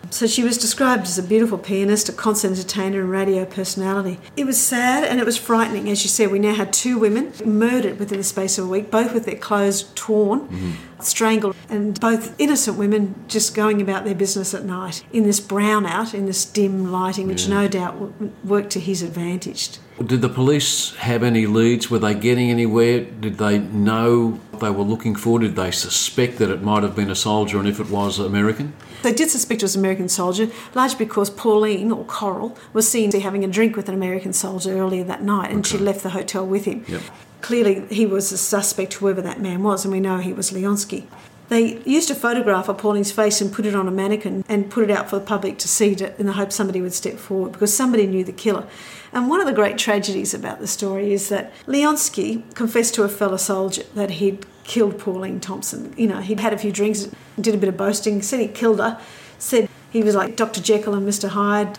So 0.10 0.28
she 0.28 0.44
was 0.44 0.58
described 0.58 1.04
as 1.04 1.18
a 1.18 1.24
beautiful 1.24 1.58
pianist, 1.58 2.08
a 2.10 2.14
concert 2.14 2.52
entertainer, 2.52 3.02
and 3.02 3.10
radio 3.10 3.46
personality. 3.46 4.20
It 4.38 4.46
was 4.46 4.62
sad 4.62 5.04
and 5.04 5.20
it 5.20 5.26
was 5.26 5.38
frightening. 5.38 5.90
As 5.90 6.04
you 6.04 6.10
said, 6.10 6.32
we 6.32 6.40
now 6.40 6.54
had 6.54 6.72
two 6.72 7.00
women 7.00 7.34
murdered 7.46 8.00
within 8.00 8.20
the 8.20 8.24
space 8.24 8.58
of 8.58 8.66
a 8.66 8.68
week, 8.68 8.92
both 8.92 9.14
with 9.14 9.26
their 9.26 9.38
clothes 9.38 9.92
torn, 9.96 10.42
mm-hmm. 10.42 11.02
strangled, 11.02 11.56
and 11.70 12.00
both 12.00 12.40
innocent 12.40 12.78
women 12.78 13.16
just 13.28 13.56
going 13.56 13.82
about 13.82 14.06
their 14.06 14.16
business 14.16 14.54
at 14.54 14.64
night 14.64 15.04
in 15.12 15.24
this 15.24 15.40
brownout, 15.40 16.14
in 16.14 16.26
this 16.26 16.46
dim 16.46 16.92
lighting, 16.92 17.28
which 17.28 17.48
no 17.48 17.68
doubt 17.68 17.94
w- 17.94 18.32
worked 18.44 18.70
to 18.72 18.80
his 18.80 19.02
advantage. 19.02 19.80
Did 20.04 20.22
the 20.22 20.30
police 20.30 20.96
have 20.96 21.24
any 21.24 21.46
leads? 21.46 21.90
Were 21.90 22.00
they 22.00 22.14
getting 22.14 22.50
anywhere? 22.50 23.02
Did 23.02 23.38
they 23.38 23.60
know 23.60 24.40
they 24.64 24.72
were 24.72 24.84
looking 24.84 25.16
for? 25.16 25.40
Did 25.40 25.56
they 25.56 25.72
suspect 25.72 26.38
that 26.40 26.50
it 26.50 26.62
might 26.62 26.84
have 26.84 26.96
been 26.96 27.12
a 27.12 27.16
soldier 27.16 27.60
and 27.60 27.68
if 27.68 27.80
it 27.80 27.90
was 27.90 28.20
American? 28.20 28.74
They 29.04 29.14
did 29.14 29.30
suspect 29.30 29.62
it 29.62 29.66
was 29.66 29.76
an 29.76 29.82
American 29.82 30.10
soldier, 30.10 30.50
largely 30.74 31.06
because 31.06 31.30
Pauline, 31.30 31.92
or 31.92 32.06
Coral, 32.06 32.58
was 32.72 32.90
seen 32.90 33.12
to 33.12 33.18
be 33.18 33.22
having 33.22 33.44
a 33.44 33.48
drink 33.48 33.76
with 33.76 33.90
an 33.90 33.96
American 33.96 34.34
soldier 34.34 34.78
earlier 34.78 35.04
that 35.04 35.24
night 35.24 35.52
and 35.52 35.68
she 35.68 35.78
left 35.78 36.04
the 36.04 36.12
hotel 36.12 36.46
with 36.46 36.66
him. 36.66 36.86
Yep. 36.88 37.02
Clearly, 37.42 37.86
he 37.90 38.06
was 38.06 38.32
a 38.32 38.38
suspect, 38.38 38.94
whoever 38.96 39.22
that 39.22 39.42
man 39.42 39.64
was, 39.64 39.84
and 39.84 39.92
we 39.92 40.00
know 40.00 40.18
he 40.18 40.32
was 40.32 40.52
Leonski. 40.52 41.06
They 41.54 41.78
used 41.86 42.10
a 42.10 42.16
photograph 42.16 42.68
of 42.68 42.80
Pauline's 42.80 43.12
face 43.12 43.40
and 43.40 43.54
put 43.54 43.68
it 43.68 43.76
on 43.76 43.88
a 43.88 43.92
mannequin 43.92 44.44
and 44.50 44.72
put 44.72 44.86
it 44.86 44.90
out 44.90 45.08
for 45.08 45.20
the 45.20 45.26
public 45.26 45.60
to 45.60 45.68
see 45.68 45.96
in 46.18 46.26
the 46.26 46.32
hope 46.32 46.52
somebody 46.52 46.82
would 46.82 46.96
step 46.96 47.18
forward 47.18 47.52
because 47.52 47.72
somebody 47.72 48.08
knew 48.08 48.24
the 48.24 48.32
killer. 48.32 48.66
And 49.12 49.30
one 49.30 49.40
of 49.40 49.46
the 49.46 49.54
great 49.54 49.78
tragedies 49.78 50.34
about 50.34 50.62
the 50.62 50.66
story 50.66 51.14
is 51.14 51.30
that 51.30 51.54
Leonski 51.68 52.42
confessed 52.56 52.96
to 52.96 53.04
a 53.04 53.08
fellow 53.08 53.38
soldier 53.38 53.84
that 53.94 54.10
he'd 54.10 54.48
killed 54.64 54.98
Pauline 54.98 55.40
Thompson. 55.40 55.94
You 55.96 56.08
know, 56.08 56.22
he'd 56.22 56.40
had 56.40 56.54
a 56.54 56.58
few 56.58 56.72
drinks, 56.72 57.08
did 57.40 57.54
a 57.54 57.58
bit 57.60 57.70
of 57.70 57.78
boasting, 57.78 58.24
said 58.24 58.40
he 58.40 58.48
killed 58.48 58.80
her, 58.80 59.00
said 59.38 59.70
He 59.92 60.02
was 60.02 60.16
like 60.16 60.36
Dr. 60.36 60.60
Jekyll 60.60 60.96
and 60.96 61.08
Mr. 61.08 61.30
Hyde, 61.30 61.78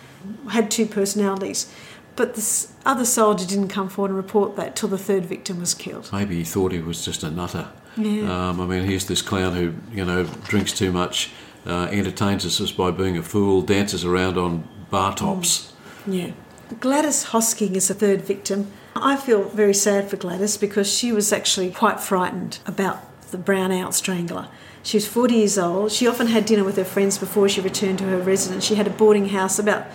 had 0.51 0.71
two 0.71 0.87
personalities. 0.87 1.69
But 2.17 2.35
this 2.35 2.73
other 2.87 3.05
soldier 3.05 3.47
didn't 3.47 3.69
come 3.69 3.89
forward 3.89 4.11
and 4.11 4.17
report 4.17 4.57
that 4.57 4.77
till 4.77 4.89
the 4.89 4.99
third 4.99 5.25
victim 5.25 5.61
was 5.61 5.75
killed. 5.75 6.11
Maybe 6.13 6.37
he 6.37 6.45
thought 6.45 6.73
he 6.73 6.79
was 6.81 7.05
just 7.05 7.23
a 7.23 7.31
nutter. 7.31 7.69
Yeah. 7.97 8.49
Um, 8.49 8.61
I 8.61 8.67
mean, 8.67 8.85
here's 8.85 9.07
this 9.07 9.23
clown 9.23 9.55
who, 9.55 9.75
you 9.93 10.05
know, 10.05 10.25
drinks 10.25 10.73
too 10.73 10.93
much, 10.93 11.31
uh, 11.67 11.89
entertains 11.91 12.45
us 12.45 12.59
just 12.59 12.77
by 12.77 12.91
being 12.91 13.17
a 13.17 13.23
fool, 13.23 13.63
dances 13.63 14.05
around 14.05 14.39
on 14.39 14.69
bar 14.91 15.15
tops. 15.15 15.73
Yeah. 16.07 16.33
Gladys 16.81 17.27
Hosking 17.27 17.75
is 17.75 17.89
the 17.89 17.95
third 17.95 18.23
victim. 18.23 18.71
I 18.97 19.17
feel 19.17 19.45
very 19.45 19.75
sad 19.75 20.09
for 20.09 20.17
Gladys 20.17 20.57
because 20.57 20.93
she 20.93 21.13
was 21.13 21.33
actually 21.33 21.71
quite 21.71 22.01
frightened 22.01 22.59
about 22.67 23.01
the 23.31 23.39
brown 23.39 23.73
out 23.73 23.95
strangler. 23.95 24.49
She 24.83 24.97
was 24.97 25.09
40 25.09 25.35
years 25.35 25.59
old. 25.59 25.93
She 25.93 26.07
often 26.07 26.29
had 26.29 26.45
dinner 26.45 26.63
with 26.63 26.77
her 26.77 26.85
friends 26.85 27.19
before 27.19 27.49
she 27.49 27.61
returned 27.61 27.99
to 27.99 28.05
her 28.05 28.19
residence. 28.19 28.65
She 28.65 28.75
had 28.75 28.87
a 28.87 28.91
boarding 28.91 29.31
house 29.31 29.59
about 29.59 29.87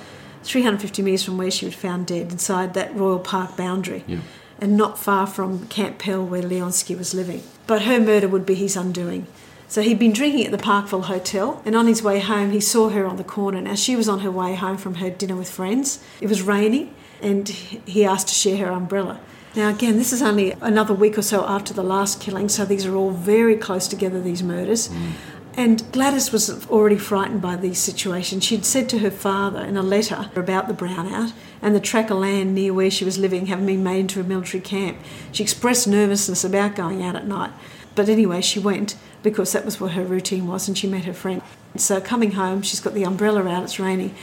350 0.44 1.02
metres 1.02 1.24
from 1.24 1.38
where 1.38 1.52
she 1.52 1.66
was 1.66 1.76
found 1.76 2.08
dead 2.08 2.32
inside 2.32 2.74
that 2.74 2.96
Royal 2.96 3.20
Park 3.20 3.56
boundary 3.58 4.04
Yeah. 4.08 4.20
and 4.60 4.76
not 4.78 4.98
far 4.98 5.28
from 5.28 5.68
Camp 5.68 5.98
Pell 6.00 6.24
where 6.26 6.42
Leonski 6.42 6.98
was 6.98 7.14
living. 7.14 7.44
But 7.68 7.84
her 7.84 8.00
murder 8.00 8.28
would 8.28 8.46
be 8.46 8.56
his 8.56 8.76
undoing. 8.76 9.28
So 9.68 9.82
he'd 9.84 10.00
been 10.00 10.14
drinking 10.14 10.46
at 10.46 10.52
the 10.52 10.58
Parkville 10.58 11.04
Hotel, 11.04 11.62
and 11.64 11.76
on 11.76 11.86
his 11.86 12.02
way 12.02 12.20
home, 12.20 12.50
he 12.52 12.60
saw 12.60 12.90
her 12.90 13.06
on 13.06 13.18
the 13.18 13.24
corner. 13.24 13.62
Now, 13.62 13.76
she 13.76 13.96
was 13.96 14.10
on 14.10 14.22
her 14.22 14.32
way 14.32 14.56
home 14.56 14.78
from 14.78 14.96
her 14.96 15.12
dinner 15.12 15.36
with 15.36 15.48
friends. 15.52 16.00
It 16.20 16.28
was 16.28 16.42
raining, 16.42 16.92
and 17.22 17.48
he 17.48 18.04
asked 18.04 18.30
to 18.30 18.34
share 18.34 18.58
her 18.66 18.72
umbrella. 18.72 19.20
Now, 19.56 19.70
again, 19.70 19.98
this 19.98 20.12
is 20.12 20.24
only 20.24 20.54
another 20.62 20.96
week 20.96 21.20
or 21.20 21.22
so 21.22 21.46
after 21.46 21.72
the 21.74 21.84
last 21.84 22.20
killing, 22.20 22.50
so 22.50 22.66
these 22.66 22.86
are 22.88 22.96
all 22.96 23.12
very 23.12 23.56
close 23.56 23.88
together, 23.88 24.20
these 24.20 24.42
murders. 24.42 24.90
Mm. 24.90 25.12
And 25.60 25.84
Gladys 25.92 26.32
was 26.32 26.66
already 26.70 26.98
frightened 26.98 27.42
by 27.42 27.58
these 27.58 27.80
situations. 27.80 28.46
She'd 28.46 28.64
said 28.64 28.88
to 28.90 29.00
her 29.00 29.12
father 29.12 29.60
in 29.60 29.76
a 29.76 29.84
letter 29.84 30.32
about 30.34 30.70
the 30.70 30.74
brownout 30.74 31.34
and 31.62 31.76
the 31.76 31.82
tract 31.82 32.10
of 32.12 32.20
land 32.20 32.56
near 32.56 32.74
where 32.74 32.90
she 32.90 33.04
was 33.04 33.18
living 33.18 33.48
having 33.48 33.66
been 33.66 33.84
made 33.84 34.00
into 34.00 34.22
a 34.22 34.24
military 34.24 34.62
camp. 34.62 35.00
She 35.34 35.44
expressed 35.44 35.86
nervousness 35.86 36.46
about 36.46 36.78
going 36.78 37.04
out 37.04 37.18
at 37.18 37.28
night. 37.28 37.52
But 37.94 38.08
anyway, 38.08 38.40
she 38.40 38.58
went 38.58 38.96
because 39.22 39.52
that 39.52 39.66
was 39.66 39.82
what 39.82 39.92
her 39.92 40.06
routine 40.06 40.48
was 40.48 40.70
and 40.70 40.78
she 40.78 40.88
met 40.88 41.04
her 41.04 41.14
friend. 41.14 41.42
So 41.76 42.00
coming 42.00 42.32
home, 42.32 42.62
she's 42.62 42.80
got 42.80 42.94
the 42.94 43.04
umbrella 43.04 43.46
out, 43.46 43.64
it's 43.64 43.82
raining. 43.82 44.16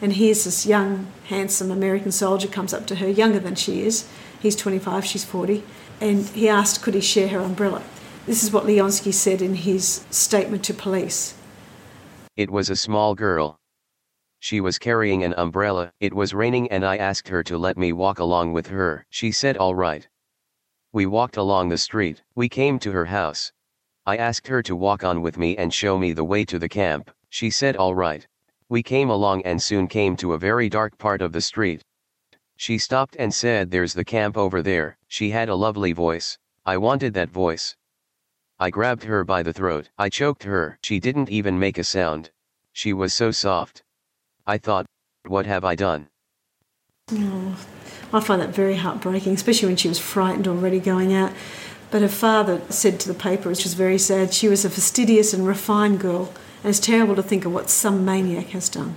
And 0.00 0.12
here's 0.12 0.44
this 0.44 0.64
young, 0.64 1.08
handsome 1.24 1.72
American 1.72 2.12
soldier 2.12 2.46
comes 2.46 2.72
up 2.72 2.86
to 2.86 2.94
her, 2.94 3.08
younger 3.08 3.40
than 3.40 3.56
she 3.56 3.82
is. 3.82 4.08
He's 4.40 4.54
25, 4.54 5.04
she's 5.04 5.24
40. 5.24 5.64
And 6.00 6.24
he 6.28 6.48
asked, 6.48 6.82
could 6.82 6.94
he 6.94 7.00
share 7.00 7.26
her 7.28 7.40
umbrella? 7.40 7.82
This 8.26 8.42
is 8.42 8.52
what 8.52 8.64
Leonski 8.64 9.12
said 9.12 9.42
in 9.42 9.54
his 9.54 10.06
statement 10.08 10.64
to 10.64 10.72
police. 10.72 11.34
It 12.36 12.48
was 12.48 12.70
a 12.70 12.76
small 12.76 13.14
girl. 13.14 13.60
She 14.40 14.62
was 14.62 14.78
carrying 14.78 15.24
an 15.24 15.34
umbrella, 15.34 15.92
it 16.00 16.14
was 16.14 16.32
raining 16.32 16.70
and 16.70 16.86
I 16.86 16.96
asked 16.96 17.28
her 17.28 17.42
to 17.42 17.58
let 17.58 17.76
me 17.76 17.92
walk 17.92 18.20
along 18.20 18.54
with 18.54 18.66
her. 18.68 19.04
She 19.10 19.30
said 19.30 19.58
all 19.58 19.74
right. 19.74 20.08
We 20.94 21.04
walked 21.04 21.36
along 21.36 21.68
the 21.68 21.76
street, 21.76 22.22
we 22.34 22.48
came 22.48 22.78
to 22.78 22.92
her 22.92 23.04
house. 23.04 23.52
I 24.06 24.16
asked 24.16 24.46
her 24.46 24.62
to 24.62 24.74
walk 24.74 25.04
on 25.04 25.20
with 25.20 25.36
me 25.36 25.58
and 25.58 25.72
show 25.72 25.98
me 25.98 26.14
the 26.14 26.24
way 26.24 26.46
to 26.46 26.58
the 26.58 26.68
camp, 26.68 27.10
she 27.28 27.50
said 27.50 27.76
all 27.76 27.94
right. 27.94 28.26
We 28.70 28.82
came 28.82 29.10
along 29.10 29.42
and 29.42 29.60
soon 29.62 29.86
came 29.86 30.16
to 30.16 30.32
a 30.32 30.38
very 30.38 30.70
dark 30.70 30.96
part 30.96 31.20
of 31.20 31.32
the 31.32 31.42
street. 31.42 31.82
She 32.56 32.78
stopped 32.78 33.16
and 33.18 33.34
said 33.34 33.70
there's 33.70 33.92
the 33.92 34.04
camp 34.04 34.38
over 34.38 34.62
there, 34.62 34.96
she 35.08 35.28
had 35.28 35.50
a 35.50 35.54
lovely 35.54 35.92
voice, 35.92 36.38
I 36.64 36.78
wanted 36.78 37.12
that 37.12 37.28
voice. 37.28 37.76
I 38.58 38.70
grabbed 38.70 39.02
her 39.04 39.24
by 39.24 39.42
the 39.42 39.52
throat, 39.52 39.90
I 39.98 40.08
choked 40.08 40.44
her, 40.44 40.78
she 40.80 41.00
didn't 41.00 41.28
even 41.28 41.58
make 41.58 41.76
a 41.76 41.82
sound. 41.82 42.30
She 42.72 42.92
was 42.92 43.12
so 43.12 43.32
soft. 43.32 43.82
I 44.46 44.58
thought, 44.58 44.86
what 45.26 45.44
have 45.46 45.64
I 45.64 45.74
done? 45.74 46.08
Oh, 47.10 47.56
I 48.12 48.20
find 48.20 48.40
that 48.40 48.54
very 48.54 48.76
heartbreaking, 48.76 49.34
especially 49.34 49.66
when 49.66 49.76
she 49.76 49.88
was 49.88 49.98
frightened 49.98 50.46
already 50.46 50.78
going 50.78 51.12
out. 51.12 51.32
But 51.90 52.02
her 52.02 52.08
father 52.08 52.62
said 52.68 53.00
to 53.00 53.08
the 53.08 53.18
paper, 53.18 53.48
which 53.48 53.64
was 53.64 53.74
very 53.74 53.98
sad, 53.98 54.32
she 54.32 54.48
was 54.48 54.64
a 54.64 54.70
fastidious 54.70 55.34
and 55.34 55.46
refined 55.46 55.98
girl, 55.98 56.32
and 56.62 56.70
it's 56.70 56.78
terrible 56.78 57.16
to 57.16 57.22
think 57.22 57.44
of 57.44 57.52
what 57.52 57.70
some 57.70 58.04
maniac 58.04 58.46
has 58.48 58.68
done. 58.68 58.96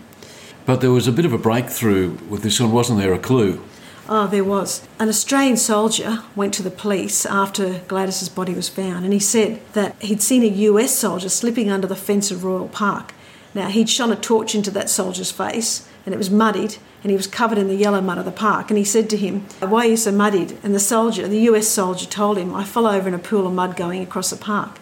But 0.67 0.81
there 0.81 0.91
was 0.91 1.07
a 1.07 1.11
bit 1.11 1.25
of 1.25 1.33
a 1.33 1.37
breakthrough 1.37 2.17
with 2.29 2.43
this 2.43 2.59
one, 2.59 2.71
wasn't 2.71 2.99
there? 2.99 3.13
A 3.13 3.19
clue. 3.19 3.63
Oh, 4.09 4.27
there 4.27 4.43
was. 4.43 4.87
An 4.99 5.09
Australian 5.09 5.57
soldier 5.57 6.23
went 6.35 6.53
to 6.55 6.63
the 6.63 6.71
police 6.71 7.25
after 7.25 7.79
Gladys's 7.89 8.29
body 8.29 8.53
was 8.53 8.69
found, 8.69 9.03
and 9.03 9.13
he 9.13 9.19
said 9.19 9.59
that 9.73 10.01
he'd 10.01 10.21
seen 10.21 10.43
a 10.43 10.57
US 10.69 10.95
soldier 10.95 11.27
slipping 11.27 11.69
under 11.69 11.87
the 11.87 11.95
fence 11.95 12.31
of 12.31 12.45
Royal 12.45 12.69
Park. 12.69 13.13
Now, 13.53 13.67
he'd 13.67 13.89
shone 13.89 14.11
a 14.11 14.15
torch 14.15 14.55
into 14.55 14.71
that 14.71 14.89
soldier's 14.89 15.31
face, 15.31 15.87
and 16.05 16.13
it 16.13 16.17
was 16.17 16.29
muddied, 16.29 16.77
and 17.03 17.11
he 17.11 17.17
was 17.17 17.27
covered 17.27 17.57
in 17.57 17.67
the 17.67 17.75
yellow 17.75 17.99
mud 17.99 18.17
of 18.17 18.25
the 18.25 18.31
park. 18.31 18.69
And 18.69 18.77
he 18.77 18.85
said 18.85 19.09
to 19.09 19.17
him, 19.17 19.41
Why 19.59 19.85
are 19.85 19.89
you 19.89 19.97
so 19.97 20.11
muddied? 20.11 20.57
And 20.63 20.73
the 20.73 20.79
soldier, 20.79 21.27
the 21.27 21.49
US 21.51 21.67
soldier, 21.67 22.05
told 22.05 22.37
him, 22.37 22.55
I 22.55 22.63
fell 22.63 22.87
over 22.87 23.07
in 23.09 23.13
a 23.13 23.19
pool 23.19 23.45
of 23.45 23.53
mud 23.53 23.75
going 23.75 24.01
across 24.01 24.29
the 24.29 24.37
park. 24.37 24.79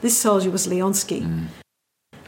This 0.00 0.16
soldier 0.16 0.50
was 0.50 0.66
Leonski, 0.66 1.22
mm. 1.22 1.46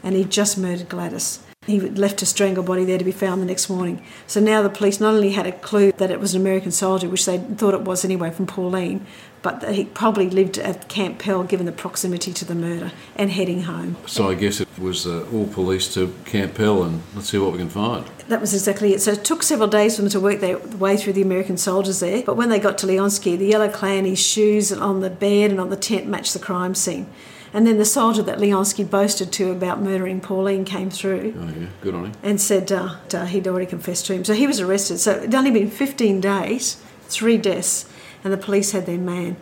and 0.01 0.15
he'd 0.15 0.29
just 0.29 0.57
murdered 0.57 0.87
Gladys. 0.87 1.39
He 1.67 1.81
left 1.81 2.21
a 2.21 2.25
strangled 2.25 2.65
body 2.65 2.85
there 2.85 2.97
to 2.97 3.03
be 3.03 3.11
found 3.11 3.41
the 3.41 3.45
next 3.45 3.69
morning. 3.69 4.01
So 4.25 4.39
now 4.39 4.63
the 4.63 4.69
police 4.69 5.01
not 5.01 5.13
only 5.13 5.31
had 5.31 5.45
a 5.45 5.51
clue 5.51 5.91
that 5.97 6.09
it 6.09 6.17
was 6.17 6.33
an 6.33 6.39
American 6.39 6.71
soldier, 6.71 7.09
which 7.09 7.25
they 7.25 7.39
thought 7.39 7.73
it 7.73 7.81
was 7.81 8.05
anyway 8.05 8.31
from 8.31 8.47
Pauline, 8.47 9.05
but 9.41 9.59
that 9.59 9.75
he 9.75 9.83
probably 9.83 10.29
lived 10.29 10.57
at 10.57 10.87
Camp 10.87 11.19
Pell 11.19 11.43
given 11.43 11.65
the 11.65 11.73
proximity 11.73 12.31
to 12.31 12.45
the 12.45 12.55
murder 12.55 12.93
and 13.17 13.31
heading 13.31 13.63
home. 13.63 13.97
So 14.05 14.29
I 14.29 14.35
guess 14.35 14.61
it 14.61 14.69
was 14.79 15.05
uh, 15.05 15.27
all 15.33 15.45
police 15.47 15.93
to 15.95 16.15
Camp 16.23 16.55
Pell 16.55 16.83
and 16.83 17.01
let's 17.13 17.29
see 17.29 17.37
what 17.37 17.51
we 17.51 17.57
can 17.57 17.69
find. 17.69 18.05
That 18.29 18.39
was 18.39 18.53
exactly 18.53 18.93
it. 18.93 19.01
So 19.01 19.11
it 19.11 19.25
took 19.25 19.43
several 19.43 19.67
days 19.67 19.97
for 19.97 20.03
them 20.03 20.11
to 20.11 20.21
work 20.21 20.39
their 20.39 20.57
way 20.57 20.95
through 20.95 21.13
the 21.13 21.21
American 21.21 21.57
soldiers 21.57 21.99
there. 21.99 22.23
But 22.23 22.37
when 22.37 22.47
they 22.47 22.59
got 22.59 22.77
to 22.79 22.87
Leonski, 22.87 23.37
the 23.37 23.45
yellow 23.45 23.69
clay 23.69 23.97
in 23.99 24.05
his 24.05 24.19
shoes 24.19 24.71
and 24.71 24.81
on 24.81 25.01
the 25.01 25.09
bed 25.09 25.51
and 25.51 25.59
on 25.59 25.69
the 25.69 25.75
tent 25.75 26.07
matched 26.07 26.31
the 26.31 26.39
crime 26.39 26.75
scene. 26.75 27.07
And 27.53 27.65
then 27.65 27.77
the 27.77 27.85
soldier 27.85 28.21
that 28.23 28.39
Leonski 28.39 28.89
boasted 28.89 29.31
to 29.33 29.51
about 29.51 29.81
murdering 29.81 30.19
Pauline 30.21 30.65
came 30.65 30.89
through. 30.89 31.33
Oh, 31.39 31.59
yeah, 31.59 31.67
good 31.81 31.95
on 31.95 32.05
him. 32.05 32.11
and 32.21 32.39
said 32.41 32.71
uh, 32.71 33.25
he'd 33.25 33.47
already 33.47 33.65
confessed 33.65 34.05
to 34.07 34.13
him. 34.13 34.25
So 34.25 34.33
he 34.33 34.45
was 34.47 34.59
arrested. 34.59 34.99
So 34.99 35.11
it'd 35.17 35.33
only 35.35 35.51
been 35.51 35.69
15 35.71 36.19
days, 36.21 36.81
three 37.03 37.37
deaths, 37.37 37.89
and 38.23 38.33
the 38.33 38.37
police 38.37 38.71
had 38.71 38.85
their 38.85 38.97
man. 38.97 39.37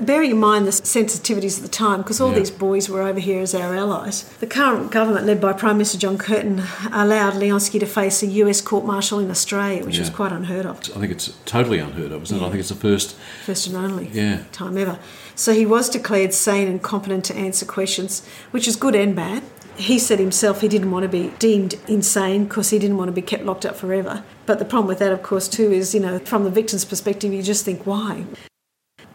Bearing 0.00 0.30
in 0.30 0.38
mind 0.38 0.66
the 0.66 0.70
sensitivities 0.70 1.58
at 1.58 1.62
the 1.62 1.68
time, 1.68 1.98
because 1.98 2.20
all 2.20 2.30
Yeah. 2.30 2.38
these 2.38 2.50
boys 2.50 2.88
were 2.88 3.02
over 3.02 3.20
here 3.20 3.40
as 3.42 3.54
our 3.54 3.74
allies, 3.74 4.24
the 4.40 4.46
current 4.46 4.90
government, 4.90 5.26
led 5.26 5.40
by 5.40 5.52
Prime 5.52 5.76
Minister 5.76 5.98
John 5.98 6.16
Curtin, 6.16 6.62
allowed 6.92 7.34
Leonski 7.34 7.78
to 7.80 7.86
face 7.86 8.22
a 8.22 8.26
US 8.26 8.60
court 8.62 8.86
martial 8.86 9.18
in 9.18 9.30
Australia, 9.30 9.84
which 9.84 9.98
was 9.98 10.08
quite 10.08 10.32
unheard 10.32 10.64
of. 10.64 10.78
I 10.96 11.00
think 11.00 11.12
it's 11.12 11.30
totally 11.44 11.78
unheard 11.78 12.12
of, 12.12 12.22
isn't 12.22 12.36
it? 12.38 12.42
I 12.42 12.48
think 12.48 12.60
it's 12.60 12.70
the 12.70 12.74
first. 12.74 13.14
First 13.44 13.66
and 13.66 13.76
only 13.76 14.08
Yeah. 14.12 14.38
time 14.52 14.78
ever. 14.78 14.98
So 15.34 15.52
he 15.52 15.66
was 15.66 15.88
declared 15.90 16.32
sane 16.32 16.66
and 16.68 16.80
competent 16.82 17.24
to 17.26 17.36
answer 17.36 17.66
questions, 17.66 18.22
which 18.52 18.66
is 18.66 18.76
good 18.76 18.94
and 18.94 19.14
bad. 19.14 19.42
He 19.76 19.98
said 19.98 20.18
himself 20.18 20.60
he 20.60 20.68
didn't 20.68 20.90
want 20.90 21.04
to 21.04 21.08
be 21.08 21.32
deemed 21.38 21.76
insane 21.88 22.44
because 22.44 22.70
he 22.70 22.78
didn't 22.78 22.96
want 22.96 23.08
to 23.08 23.12
be 23.12 23.22
kept 23.22 23.44
locked 23.44 23.64
up 23.64 23.76
forever. 23.76 24.22
But 24.46 24.58
the 24.58 24.64
problem 24.64 24.88
with 24.88 24.98
that, 24.98 25.12
of 25.12 25.22
course, 25.22 25.46
too, 25.48 25.70
is, 25.72 25.94
you 25.94 26.00
know, 26.00 26.18
from 26.24 26.44
the 26.44 26.50
victim's 26.50 26.84
perspective, 26.84 27.32
you 27.32 27.42
just 27.42 27.64
think, 27.64 27.86
why? 27.86 28.24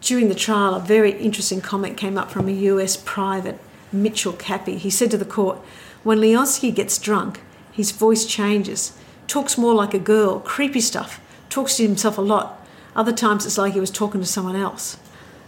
During 0.06 0.28
the 0.28 0.36
trial, 0.36 0.76
a 0.76 0.78
very 0.78 1.18
interesting 1.18 1.60
comment 1.60 1.96
came 1.96 2.16
up 2.16 2.30
from 2.30 2.46
a 2.46 2.52
US 2.52 2.96
private, 2.96 3.58
Mitchell 3.90 4.34
Cappy. 4.34 4.78
He 4.78 4.88
said 4.88 5.10
to 5.10 5.18
the 5.18 5.24
court, 5.24 5.58
When 6.04 6.20
Leonski 6.20 6.72
gets 6.72 6.96
drunk, 6.96 7.40
his 7.72 7.90
voice 7.90 8.24
changes, 8.24 8.96
talks 9.26 9.58
more 9.58 9.74
like 9.74 9.94
a 9.94 9.98
girl, 9.98 10.38
creepy 10.38 10.80
stuff, 10.80 11.20
talks 11.48 11.76
to 11.78 11.82
himself 11.82 12.18
a 12.18 12.20
lot. 12.20 12.64
Other 12.94 13.10
times 13.10 13.46
it's 13.46 13.58
like 13.58 13.72
he 13.72 13.80
was 13.80 13.90
talking 13.90 14.20
to 14.20 14.26
someone 14.28 14.54
else. 14.54 14.96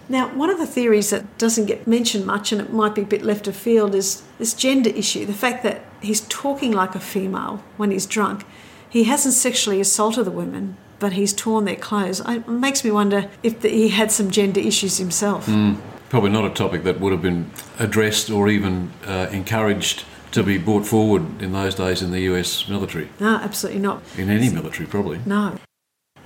Now, 0.08 0.34
one 0.34 0.50
of 0.50 0.58
the 0.58 0.66
theories 0.66 1.10
that 1.10 1.38
doesn't 1.38 1.66
get 1.66 1.86
mentioned 1.86 2.26
much 2.26 2.50
and 2.50 2.60
it 2.60 2.72
might 2.72 2.96
be 2.96 3.02
a 3.02 3.12
bit 3.14 3.22
left 3.22 3.46
of 3.46 3.54
field 3.54 3.94
is 3.94 4.24
this 4.40 4.54
gender 4.54 4.90
issue 4.90 5.24
the 5.24 5.34
fact 5.34 5.62
that 5.62 5.84
he's 6.02 6.22
talking 6.22 6.72
like 6.72 6.96
a 6.96 7.00
female 7.00 7.62
when 7.76 7.92
he's 7.92 8.06
drunk. 8.06 8.44
He 8.90 9.04
hasn't 9.04 9.34
sexually 9.34 9.80
assaulted 9.80 10.24
the 10.24 10.32
women, 10.32 10.76
but 10.98 11.12
he's 11.12 11.32
torn 11.32 11.64
their 11.64 11.76
clothes. 11.76 12.20
It 12.26 12.48
makes 12.48 12.84
me 12.84 12.90
wonder 12.90 13.30
if 13.42 13.60
the, 13.60 13.68
he 13.68 13.88
had 13.88 14.10
some 14.10 14.30
gender 14.30 14.60
issues 14.60 14.98
himself. 14.98 15.48
Probably 16.08 16.30
not 16.30 16.44
a 16.44 16.54
topic 16.54 16.84
that 16.84 17.00
would 17.00 17.12
have 17.12 17.22
been 17.22 17.50
addressed 17.78 18.30
or 18.30 18.48
even 18.48 18.90
uh, 19.06 19.28
encouraged 19.30 20.04
to 20.32 20.42
be 20.42 20.58
brought 20.58 20.86
forward 20.86 21.42
in 21.42 21.52
those 21.52 21.74
days 21.74 22.02
in 22.02 22.10
the 22.10 22.20
US 22.20 22.68
military. 22.68 23.08
No, 23.20 23.36
absolutely 23.36 23.80
not. 23.80 24.02
In 24.16 24.30
any 24.30 24.50
military, 24.50 24.86
probably. 24.86 25.20
No. 25.24 25.58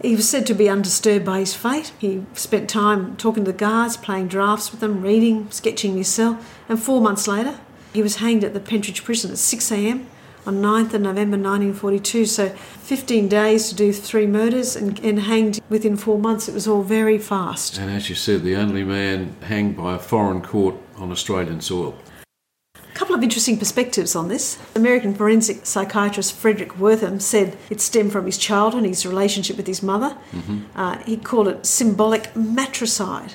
He 0.00 0.16
was 0.16 0.28
said 0.28 0.46
to 0.46 0.54
be 0.54 0.68
undisturbed 0.68 1.24
by 1.24 1.40
his 1.40 1.54
fate. 1.54 1.92
He 1.98 2.24
spent 2.34 2.68
time 2.68 3.16
talking 3.16 3.44
to 3.44 3.52
the 3.52 3.58
guards, 3.58 3.96
playing 3.96 4.28
drafts 4.28 4.72
with 4.72 4.80
them, 4.80 5.02
reading, 5.02 5.50
sketching 5.50 5.92
in 5.92 5.98
his 5.98 6.08
cell, 6.08 6.40
and 6.68 6.82
four 6.82 7.00
months 7.00 7.28
later, 7.28 7.60
he 7.92 8.02
was 8.02 8.16
hanged 8.16 8.42
at 8.42 8.54
the 8.54 8.60
Pentridge 8.60 9.04
prison 9.04 9.30
at 9.30 9.36
6am 9.36 10.06
on 10.46 10.56
9th 10.56 10.94
of 10.94 11.00
November 11.00 11.36
1942. 11.36 12.26
So 12.26 12.48
15 12.48 13.28
days 13.28 13.68
to 13.68 13.74
do 13.74 13.92
three 13.92 14.26
murders 14.26 14.76
and, 14.76 14.98
and 15.00 15.20
hanged 15.20 15.60
within 15.68 15.96
four 15.96 16.18
months. 16.18 16.48
It 16.48 16.54
was 16.54 16.66
all 16.66 16.82
very 16.82 17.18
fast. 17.18 17.78
And 17.78 17.90
as 17.90 18.08
you 18.08 18.14
said, 18.14 18.42
the 18.42 18.56
only 18.56 18.84
man 18.84 19.36
hanged 19.42 19.76
by 19.76 19.94
a 19.94 19.98
foreign 19.98 20.42
court 20.42 20.76
on 20.96 21.10
Australian 21.10 21.60
soil. 21.60 21.96
A 22.74 22.94
couple 22.94 23.14
of 23.14 23.22
interesting 23.22 23.58
perspectives 23.58 24.14
on 24.14 24.28
this. 24.28 24.58
American 24.76 25.14
forensic 25.14 25.66
psychiatrist 25.66 26.34
Frederick 26.34 26.74
Wertham 26.74 27.20
said 27.20 27.56
it 27.70 27.80
stemmed 27.80 28.12
from 28.12 28.26
his 28.26 28.38
childhood, 28.38 28.84
his 28.84 29.06
relationship 29.06 29.56
with 29.56 29.66
his 29.66 29.82
mother. 29.82 30.16
Mm-hmm. 30.32 30.60
Uh, 30.74 30.98
he 30.98 31.16
called 31.16 31.48
it 31.48 31.66
symbolic 31.66 32.34
matricide 32.36 33.34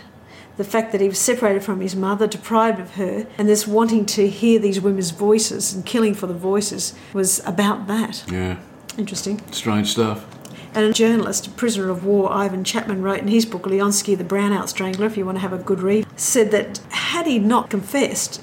the 0.58 0.64
fact 0.64 0.92
that 0.92 1.02
he 1.02 1.08
was 1.08 1.20
separated 1.20 1.64
from 1.64 1.82
his 1.82 1.96
mother, 1.96 2.28
deprived 2.28 2.80
of 2.80 2.96
her, 2.96 3.28
and 3.38 3.48
this 3.48 3.68
wanting 3.68 4.06
to 4.08 4.28
hear 4.28 4.60
these 4.60 4.82
women's 4.82 5.12
voices 5.12 5.74
and 5.74 5.86
killing 5.86 6.14
for 6.14 6.28
the 6.28 6.34
voices 6.34 6.94
was 7.14 7.46
about 7.46 7.88
that. 7.88 8.24
Yeah. 8.30 8.58
Interesting. 8.98 9.42
Strange 9.52 9.92
stuff. 9.92 10.26
And 10.74 10.86
a 10.86 10.94
journalist, 10.94 11.48
a 11.48 11.50
prisoner 11.52 11.90
of 11.90 12.04
war, 12.04 12.32
Ivan 12.32 12.64
Chapman, 12.64 13.02
wrote 13.02 13.20
in 13.20 13.28
his 13.28 13.46
book, 13.46 13.64
Leonski, 13.64 14.18
the 14.18 14.24
Brownout 14.24 14.70
Strangler, 14.70 15.06
if 15.06 15.18
you 15.18 15.26
want 15.26 15.38
to 15.38 15.42
have 15.42 15.54
a 15.54 15.58
good 15.58 15.80
read, 15.80 16.06
said 16.16 16.52
that 16.52 16.80
had 16.90 17.26
he 17.26 17.40
not 17.40 17.70
confessed, 17.70 18.42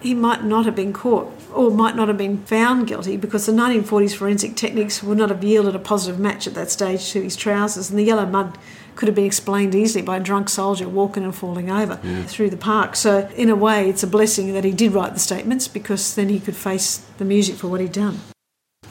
he 0.00 0.14
might 0.14 0.44
not 0.44 0.64
have 0.64 0.76
been 0.76 0.92
caught 0.92 1.32
or 1.52 1.70
might 1.70 1.96
not 1.96 2.08
have 2.08 2.18
been 2.18 2.38
found 2.44 2.86
guilty 2.86 3.16
because 3.16 3.46
the 3.46 3.52
1940s 3.52 4.14
forensic 4.14 4.54
techniques 4.54 5.02
would 5.02 5.18
not 5.18 5.30
have 5.30 5.42
yielded 5.42 5.74
a 5.74 5.78
positive 5.78 6.20
match 6.20 6.46
at 6.46 6.54
that 6.54 6.70
stage 6.70 7.10
to 7.10 7.22
his 7.22 7.34
trousers, 7.34 7.90
and 7.90 7.98
the 7.98 8.04
yellow 8.04 8.26
mud 8.26 8.56
could 8.96 9.08
have 9.08 9.14
been 9.14 9.26
explained 9.26 9.74
easily 9.74 10.02
by 10.02 10.16
a 10.16 10.20
drunk 10.20 10.48
soldier 10.48 10.88
walking 10.88 11.22
and 11.22 11.34
falling 11.34 11.70
over 11.70 12.00
yeah. 12.02 12.24
through 12.24 12.50
the 12.50 12.56
park. 12.56 12.96
So, 12.96 13.28
in 13.36 13.50
a 13.50 13.56
way, 13.56 13.88
it's 13.88 14.02
a 14.02 14.06
blessing 14.06 14.52
that 14.54 14.64
he 14.64 14.72
did 14.72 14.92
write 14.92 15.14
the 15.14 15.20
statements 15.20 15.68
because 15.68 16.14
then 16.14 16.28
he 16.28 16.40
could 16.40 16.56
face 16.56 16.98
the 17.18 17.24
music 17.24 17.56
for 17.56 17.68
what 17.68 17.80
he'd 17.80 17.92
done. 17.92 18.20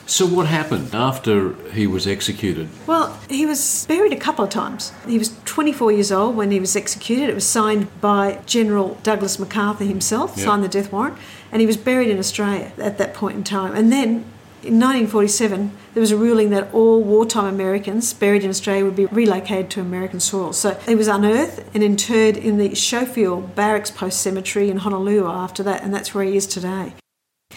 So, 0.08 0.28
what 0.28 0.46
happened 0.46 0.94
after 0.94 1.56
he 1.72 1.88
was 1.88 2.06
executed? 2.06 2.70
Well, 2.86 3.20
he 3.28 3.46
was 3.46 3.86
buried 3.88 4.14
a 4.14 4.18
couple 4.18 4.46
of 4.46 4.52
times. 4.52 4.94
He 5.08 5.18
was 5.18 5.36
24 5.46 5.92
years 5.92 6.12
old 6.12 6.36
when 6.36 6.52
he 6.52 6.60
was 6.60 6.76
executed. 6.76 7.28
It 7.28 7.34
was 7.34 7.48
signed 7.48 7.88
by 8.02 8.40
General 8.46 9.00
Douglas 9.02 9.40
MacArthur 9.40 9.84
himself, 9.84 10.34
yep. 10.38 10.46
signed 10.46 10.64
the 10.64 10.68
death 10.68 10.92
warrant, 10.92 11.18
and 11.52 11.60
he 11.60 11.66
was 11.66 11.78
buried 11.78 12.10
in 12.10 12.20
Australia 12.20 12.72
at 12.78 13.00
that 13.00 13.16
point 13.16 13.38
in 13.38 13.44
time. 13.44 13.74
And 13.74 13.92
then 13.92 14.26
in 14.66 14.80
1947, 14.80 15.72
there 15.94 16.02
was 16.02 16.10
a 16.10 16.18
ruling 16.18 16.50
that 16.50 16.74
all 16.74 17.04
wartime 17.04 17.46
Americans 17.46 18.14
buried 18.14 18.44
in 18.44 18.50
Australia 18.50 18.84
would 18.84 18.96
be 18.96 19.06
relocated 19.06 19.70
to 19.72 19.82
American 19.82 20.20
soil. 20.20 20.54
So 20.54 20.74
he 20.88 20.96
was 20.96 21.08
unearthed 21.08 21.64
and 21.76 21.84
interred 21.84 22.36
in 22.36 22.58
the 22.58 22.74
Schofield 22.74 23.54
Barracks 23.54 23.92
Post 23.92 24.22
Cemetery 24.22 24.72
in 24.72 24.78
Honolulu 24.78 25.28
after 25.28 25.62
that, 25.64 25.84
and 25.84 25.94
that's 25.94 26.16
where 26.16 26.24
he 26.24 26.36
is 26.36 26.48
today. 26.48 26.94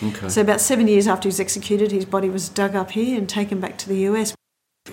Okay. 0.03 0.29
So 0.29 0.43
about 0.43 0.61
seven 0.61 0.87
years 0.87 1.09
after 1.09 1.25
he 1.25 1.31
was 1.31 1.41
executed, 1.41 1.93
his 1.93 2.05
body 2.05 2.29
was 2.29 2.51
dug 2.51 2.77
up 2.77 2.91
here 2.91 3.17
and 3.17 3.27
taken 3.27 3.59
back 3.59 3.79
to 3.79 3.89
the 3.89 4.01
US. 4.11 4.35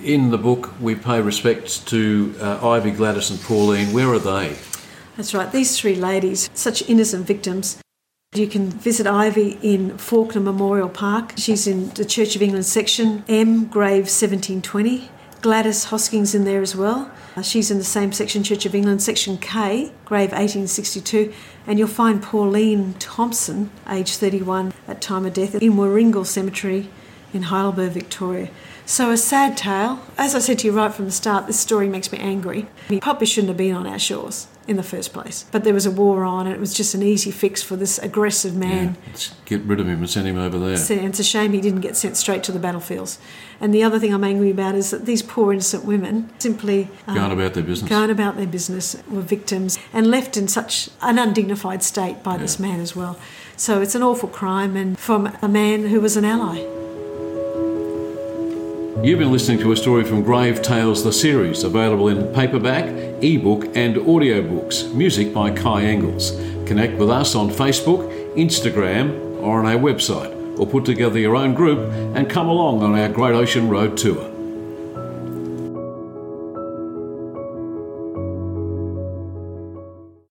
In 0.02 0.32
the 0.32 0.38
book, 0.38 0.74
we 0.80 0.96
pay 0.96 1.20
respects 1.22 1.80
to 1.80 2.34
uh, 2.40 2.66
Ivy, 2.68 2.92
Gladys, 2.92 3.30
and 3.30 3.42
Pauline. 3.42 3.94
Where 3.94 4.08
are 4.08 4.20
they? 4.20 4.56
That's 5.18 5.34
right. 5.34 5.52
These 5.52 5.78
three 5.80 5.96
ladies, 5.96 6.50
such 6.54 6.88
innocent 6.90 7.28
victims, 7.28 7.78
you 8.38 8.48
can 8.48 8.70
visit 8.70 9.08
Ivy 9.08 9.58
in 9.62 9.92
Fawkner 9.92 10.42
Memorial 10.42 10.90
Park. 10.90 11.34
She's 11.38 11.68
in 11.68 11.90
the 11.90 12.06
Church 12.06 12.36
of 12.36 12.42
England 12.42 12.66
section, 12.66 13.24
M, 13.28 13.66
grave 13.66 14.06
1720. 14.06 15.10
Gladys 15.42 15.86
Hosking's 15.86 16.34
in 16.34 16.44
there 16.44 16.62
as 16.62 16.76
well. 16.76 17.12
Uh, 17.36 17.42
she's 17.42 17.70
in 17.70 17.78
the 17.78 17.84
same 17.84 18.12
section, 18.12 18.44
Church 18.44 18.66
of 18.66 18.74
England, 18.74 19.04
section 19.04 19.38
K, 19.38 19.92
grave 20.06 20.32
1862. 20.32 21.34
And 21.68 21.78
you'll 21.78 21.88
find 21.88 22.24
Pauline 22.24 22.96
Thompson, 22.96 23.70
age 23.90 24.16
31, 24.16 24.74
at 24.88 25.02
time 25.02 25.26
of 25.26 25.34
death, 25.34 25.56
in 25.56 25.74
Warringal 25.74 26.26
Cemetery 26.26 26.90
in 27.34 27.44
Heidelberg, 27.44 27.92
Victoria. 27.92 28.50
So, 28.86 29.12
a 29.12 29.18
sad 29.18 29.58
tale. 29.58 30.00
As 30.18 30.34
I 30.36 30.40
said 30.40 30.60
to 30.60 30.68
you 30.68 30.74
right 30.74 30.94
from 30.94 31.06
the 31.06 31.12
start, 31.12 31.48
this 31.48 31.60
story 31.60 31.90
makes 31.90 32.12
me 32.12 32.18
angry. 32.20 32.68
He 32.88 33.00
probably 33.00 33.28
shouldn't 33.28 33.50
have 33.50 33.58
been 33.58 33.76
on 33.76 33.86
our 33.86 34.00
shores 34.00 34.48
in 34.68 34.78
the 34.78 34.84
first 34.84 35.14
place. 35.14 35.46
But 35.52 35.64
there 35.64 35.74
was 35.74 35.86
a 35.86 35.92
war 35.92 36.24
on, 36.24 36.48
and 36.48 36.56
it 36.56 36.60
was 36.60 36.74
just 36.74 36.96
an 36.96 37.04
easy 37.04 37.32
fix 37.32 37.62
for 37.62 37.76
this 37.76 38.00
aggressive 38.00 38.56
man. 38.56 38.86
Yeah, 38.86 39.08
let's 39.08 39.34
get 39.46 39.62
rid 39.62 39.80
of 39.80 39.88
him 39.88 40.00
and 40.00 40.10
send 40.10 40.28
him 40.28 40.38
over 40.38 40.58
there. 40.58 40.76
And 40.76 41.10
it's 41.10 41.20
a 41.20 41.24
shame 41.24 41.54
he 41.54 41.62
didn't 41.62 41.82
get 41.82 41.96
sent 41.96 42.18
straight 42.18 42.44
to 42.44 42.52
the 42.52 42.60
battlefields. 42.60 43.20
And 43.62 43.74
the 43.74 43.84
other 43.84 44.00
thing 44.00 44.14
I'm 44.14 44.24
angry 44.24 44.52
about 44.52 44.76
is 44.76 44.92
that 44.92 45.06
these 45.06 45.22
poor 45.22 45.54
innocent 45.54 45.86
women 45.86 46.30
simply 46.40 46.90
um, 47.08 47.16
going 47.16 47.32
about 47.32 47.54
their 47.54 47.64
business, 47.64 47.90
going 47.90 48.10
about 48.10 48.38
their 48.38 48.48
business, 48.48 48.96
were 49.10 49.22
victims 49.22 49.78
and 49.94 50.08
left 50.08 50.36
in 50.36 50.48
such 50.48 50.90
an 51.02 51.20
undignified 51.20 51.84
state 51.84 52.24
by 52.24 52.34
yeah. 52.34 52.42
this 52.42 52.60
man 52.60 52.80
as 52.80 52.96
well. 52.96 53.20
So 53.58 53.82
it's 53.82 53.96
an 53.96 54.04
awful 54.04 54.30
crime, 54.30 54.76
and 54.76 55.00
from 55.00 55.36
a 55.42 55.48
man 55.48 55.88
who 55.88 56.02
was 56.02 56.18
an 56.18 56.26
ally. 56.26 56.85
You've 59.06 59.20
been 59.20 59.32
listening 59.32 59.60
to 59.60 59.72
a 59.72 59.78
story 59.78 60.04
from 60.04 60.24
Grave 60.24 60.64
Tales, 60.64 61.04
the 61.04 61.14
series, 61.14 61.64
available 61.64 62.08
in 62.08 62.34
paperback, 62.34 62.86
ebook, 63.22 63.66
and 63.76 63.98
audiobooks. 63.98 64.92
Music 64.96 65.32
by 65.32 65.52
Kai 65.52 65.84
Engels. 65.84 66.32
Connect 66.66 66.98
with 66.98 67.12
us 67.12 67.36
on 67.36 67.52
Facebook, 67.52 68.10
Instagram, 68.34 69.40
or 69.44 69.60
on 69.60 69.68
our 69.68 69.80
website, 69.80 70.60
or 70.60 70.66
put 70.66 70.86
together 70.86 71.20
your 71.20 71.36
own 71.36 71.54
group 71.54 71.88
and 72.16 72.28
come 72.28 72.48
along 72.48 72.82
on 72.82 72.98
our 72.98 73.08
Great 73.08 73.36
Ocean 73.36 73.70
Road 73.70 73.96
tour. 73.96 74.35